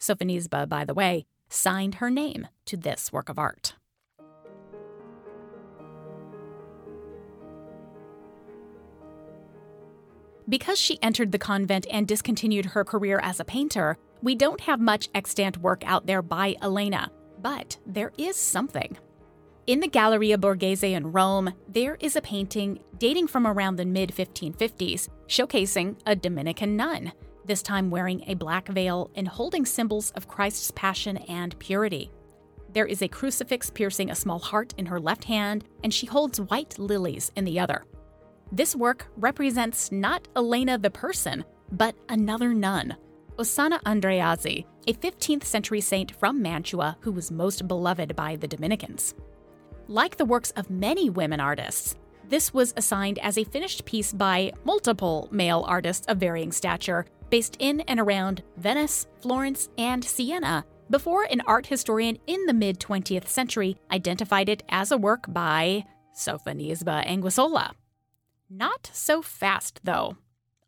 Sofonisba, 0.00 0.66
by 0.66 0.86
the 0.86 0.94
way, 0.94 1.26
signed 1.50 1.96
her 1.96 2.10
name 2.10 2.48
to 2.64 2.78
this 2.78 3.12
work 3.12 3.28
of 3.28 3.38
art. 3.38 3.74
Because 10.48 10.78
she 10.78 11.02
entered 11.02 11.32
the 11.32 11.38
convent 11.38 11.86
and 11.90 12.06
discontinued 12.06 12.66
her 12.66 12.84
career 12.84 13.18
as 13.22 13.40
a 13.40 13.44
painter, 13.44 13.96
we 14.22 14.34
don't 14.34 14.60
have 14.62 14.80
much 14.80 15.08
extant 15.14 15.58
work 15.58 15.82
out 15.86 16.06
there 16.06 16.22
by 16.22 16.56
Elena, 16.62 17.10
but 17.40 17.78
there 17.86 18.12
is 18.18 18.36
something. 18.36 18.96
In 19.66 19.80
the 19.80 19.88
Galleria 19.88 20.36
Borghese 20.36 20.92
in 20.92 21.12
Rome, 21.12 21.54
there 21.66 21.96
is 21.98 22.16
a 22.16 22.20
painting 22.20 22.80
dating 22.98 23.28
from 23.28 23.46
around 23.46 23.76
the 23.76 23.86
mid 23.86 24.10
1550s 24.10 25.08
showcasing 25.26 25.96
a 26.04 26.14
Dominican 26.14 26.76
nun, 26.76 27.12
this 27.46 27.62
time 27.62 27.88
wearing 27.90 28.22
a 28.26 28.34
black 28.34 28.68
veil 28.68 29.10
and 29.14 29.26
holding 29.26 29.64
symbols 29.64 30.10
of 30.10 30.28
Christ's 30.28 30.70
passion 30.72 31.16
and 31.16 31.58
purity. 31.58 32.10
There 32.74 32.84
is 32.84 33.00
a 33.00 33.08
crucifix 33.08 33.70
piercing 33.70 34.10
a 34.10 34.14
small 34.14 34.38
heart 34.38 34.74
in 34.76 34.86
her 34.86 35.00
left 35.00 35.24
hand, 35.24 35.64
and 35.82 35.94
she 35.94 36.06
holds 36.06 36.40
white 36.40 36.78
lilies 36.78 37.32
in 37.34 37.44
the 37.44 37.58
other. 37.58 37.84
This 38.52 38.76
work 38.76 39.06
represents 39.16 39.90
not 39.90 40.28
Elena 40.36 40.78
the 40.78 40.90
person, 40.90 41.44
but 41.72 41.94
another 42.08 42.54
nun, 42.54 42.96
Osanna 43.38 43.80
Andreasi, 43.82 44.64
a 44.86 44.92
15th 44.92 45.44
century 45.44 45.80
saint 45.80 46.12
from 46.12 46.40
Mantua 46.40 46.96
who 47.00 47.12
was 47.12 47.30
most 47.30 47.66
beloved 47.66 48.14
by 48.14 48.36
the 48.36 48.46
Dominicans. 48.46 49.14
Like 49.88 50.16
the 50.16 50.24
works 50.24 50.50
of 50.52 50.70
many 50.70 51.10
women 51.10 51.40
artists, 51.40 51.96
this 52.28 52.54
was 52.54 52.72
assigned 52.76 53.18
as 53.18 53.36
a 53.36 53.44
finished 53.44 53.84
piece 53.84 54.12
by 54.12 54.52
multiple 54.64 55.28
male 55.30 55.64
artists 55.66 56.06
of 56.06 56.18
varying 56.18 56.52
stature 56.52 57.06
based 57.30 57.56
in 57.58 57.80
and 57.82 57.98
around 58.00 58.42
Venice, 58.56 59.06
Florence, 59.20 59.68
and 59.76 60.04
Siena 60.04 60.64
before 60.90 61.24
an 61.24 61.42
art 61.46 61.66
historian 61.66 62.18
in 62.26 62.46
the 62.46 62.52
mid 62.52 62.78
20th 62.78 63.26
century 63.28 63.76
identified 63.90 64.48
it 64.48 64.62
as 64.68 64.92
a 64.92 64.98
work 64.98 65.24
by 65.28 65.84
Sofonisba 66.14 67.06
Anguissola. 67.06 67.72
Not 68.56 68.88
so 68.92 69.20
fast, 69.20 69.80
though. 69.82 70.16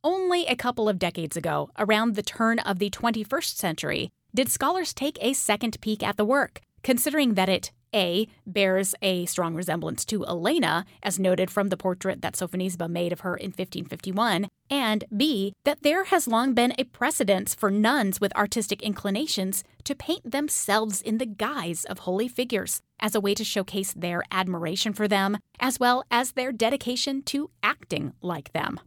Only 0.02 0.44
a 0.46 0.56
couple 0.56 0.88
of 0.88 0.98
decades 0.98 1.36
ago, 1.36 1.70
around 1.78 2.16
the 2.16 2.22
turn 2.22 2.58
of 2.58 2.80
the 2.80 2.90
21st 2.90 3.56
century, 3.56 4.10
did 4.34 4.48
scholars 4.48 4.92
take 4.92 5.16
a 5.20 5.34
second 5.34 5.80
peek 5.80 6.02
at 6.02 6.16
the 6.16 6.24
work, 6.24 6.62
considering 6.82 7.34
that 7.34 7.48
it 7.48 7.70
a. 7.94 8.26
bears 8.44 8.96
a 9.02 9.24
strong 9.26 9.54
resemblance 9.54 10.04
to 10.06 10.26
Elena, 10.26 10.84
as 11.00 11.20
noted 11.20 11.48
from 11.48 11.68
the 11.68 11.76
portrait 11.76 12.22
that 12.22 12.34
Sofonisba 12.34 12.90
made 12.90 13.12
of 13.12 13.20
her 13.20 13.36
in 13.36 13.50
1551, 13.50 14.48
and 14.70 15.04
B, 15.16 15.52
that 15.64 15.82
there 15.82 16.04
has 16.04 16.26
long 16.26 16.54
been 16.54 16.74
a 16.78 16.84
precedence 16.84 17.54
for 17.54 17.70
nuns 17.70 18.20
with 18.20 18.34
artistic 18.36 18.82
inclinations 18.82 19.64
to 19.84 19.94
paint 19.94 20.30
themselves 20.30 21.00
in 21.00 21.18
the 21.18 21.26
guise 21.26 21.84
of 21.84 22.00
holy 22.00 22.28
figures 22.28 22.82
as 23.00 23.14
a 23.14 23.20
way 23.20 23.34
to 23.34 23.44
showcase 23.44 23.92
their 23.92 24.22
admiration 24.30 24.92
for 24.92 25.06
them, 25.06 25.38
as 25.60 25.78
well 25.78 26.04
as 26.10 26.32
their 26.32 26.52
dedication 26.52 27.22
to 27.22 27.50
acting 27.62 28.12
like 28.22 28.52
them. 28.52 28.80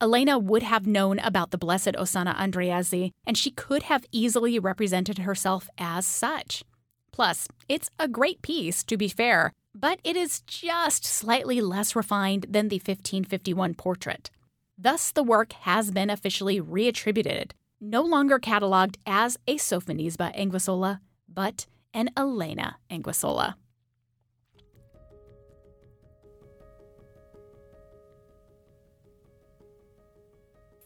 Elena 0.00 0.38
would 0.38 0.62
have 0.62 0.86
known 0.86 1.18
about 1.18 1.50
the 1.50 1.58
blessed 1.58 1.94
Osanna 1.98 2.34
Andreasi, 2.34 3.10
and 3.26 3.36
she 3.36 3.50
could 3.50 3.82
have 3.84 4.06
easily 4.12 4.58
represented 4.58 5.18
herself 5.18 5.68
as 5.76 6.06
such. 6.06 6.64
Plus, 7.12 7.46
it's 7.68 7.90
a 7.98 8.08
great 8.08 8.40
piece, 8.40 8.82
to 8.84 8.96
be 8.96 9.08
fair, 9.08 9.52
but 9.74 10.00
it 10.02 10.16
is 10.16 10.40
just 10.42 11.04
slightly 11.04 11.60
less 11.60 11.94
refined 11.94 12.46
than 12.48 12.68
the 12.68 12.76
1551 12.76 13.74
portrait. 13.74 14.30
Thus, 14.82 15.12
the 15.12 15.22
work 15.22 15.52
has 15.52 15.90
been 15.90 16.08
officially 16.08 16.58
reattributed, 16.58 17.50
no 17.82 18.00
longer 18.00 18.38
catalogued 18.38 18.96
as 19.04 19.36
a 19.46 19.56
Sofonisba 19.56 20.34
Anguissola, 20.34 21.00
but 21.28 21.66
an 21.92 22.08
Elena 22.16 22.78
Anguissola. 22.90 23.56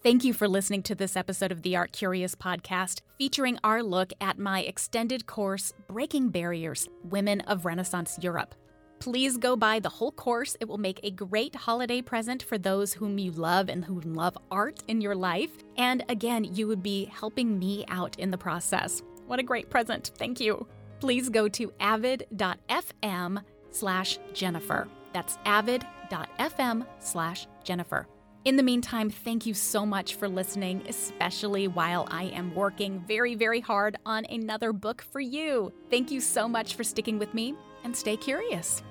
Thank 0.03 0.25
you 0.25 0.35
for 0.35 0.49
listening 0.49 0.83
to 0.83 0.97
this 0.97 1.17
episode 1.17 1.53
of 1.53 1.63
the 1.63 1.77
Art 1.77 1.93
Curious 1.93 2.35
podcast, 2.35 3.01
featuring 3.17 3.61
our 3.63 3.81
look 3.81 4.13
at 4.21 4.39
my 4.39 4.63
extended 4.63 5.27
course, 5.27 5.73
Breaking 5.87 6.31
Barriers 6.31 6.89
Women 7.05 7.43
of 7.43 7.65
Renaissance 7.65 8.19
Europe. 8.21 8.57
Please 9.05 9.37
go 9.37 9.55
buy 9.55 9.81
the 9.81 9.91
whole 9.91 10.13
course. 10.13 10.57
It 10.61 10.65
will 10.67 10.79
make 10.79 10.99
a 11.03 11.11
great 11.11 11.55
holiday 11.55 12.01
present 12.01 12.43
for 12.43 12.57
those 12.57 12.95
whom 12.95 13.19
you 13.19 13.33
love 13.33 13.69
and 13.69 13.85
who 13.85 14.01
love 14.01 14.39
art 14.51 14.83
in 14.89 15.03
your 15.03 15.15
life. 15.15 15.51
And 15.77 16.03
again, 16.09 16.45
you 16.45 16.67
would 16.69 16.83
be 16.83 17.05
helping 17.05 17.59
me 17.59 17.85
out 17.89 18.19
in 18.19 18.31
the 18.31 18.39
process. 18.39 19.03
What 19.27 19.39
a 19.39 19.43
great 19.43 19.69
present. 19.69 20.13
Thank 20.17 20.41
you. 20.41 20.67
Please 21.01 21.29
go 21.29 21.49
to 21.49 21.71
avid.fm 21.81 23.45
slash 23.71 24.19
Jennifer. 24.33 24.89
That's 25.13 25.37
avid.fm 25.45 26.87
slash 26.99 27.47
Jennifer. 27.63 28.09
In 28.47 28.57
the 28.57 28.63
meantime, 28.63 29.11
thank 29.11 29.45
you 29.45 29.53
so 29.53 29.85
much 29.85 30.15
for 30.15 30.29
listening, 30.29 30.83
especially 30.89 31.69
while 31.69 32.09
I 32.11 32.25
am 32.25 32.55
working 32.55 33.05
very, 33.07 33.35
very 33.35 33.61
hard 33.61 33.99
on 34.07 34.25
another 34.31 34.73
book 34.73 35.03
for 35.13 35.21
you. 35.21 35.75
Thank 35.91 36.11
you 36.11 36.23
so 36.23 36.49
much 36.49 36.75
for 36.75 36.85
sticking 36.85 37.19
with 37.19 37.35
me 37.35 37.55
and 37.85 37.95
stay 37.95 38.17
curious. 38.17 38.83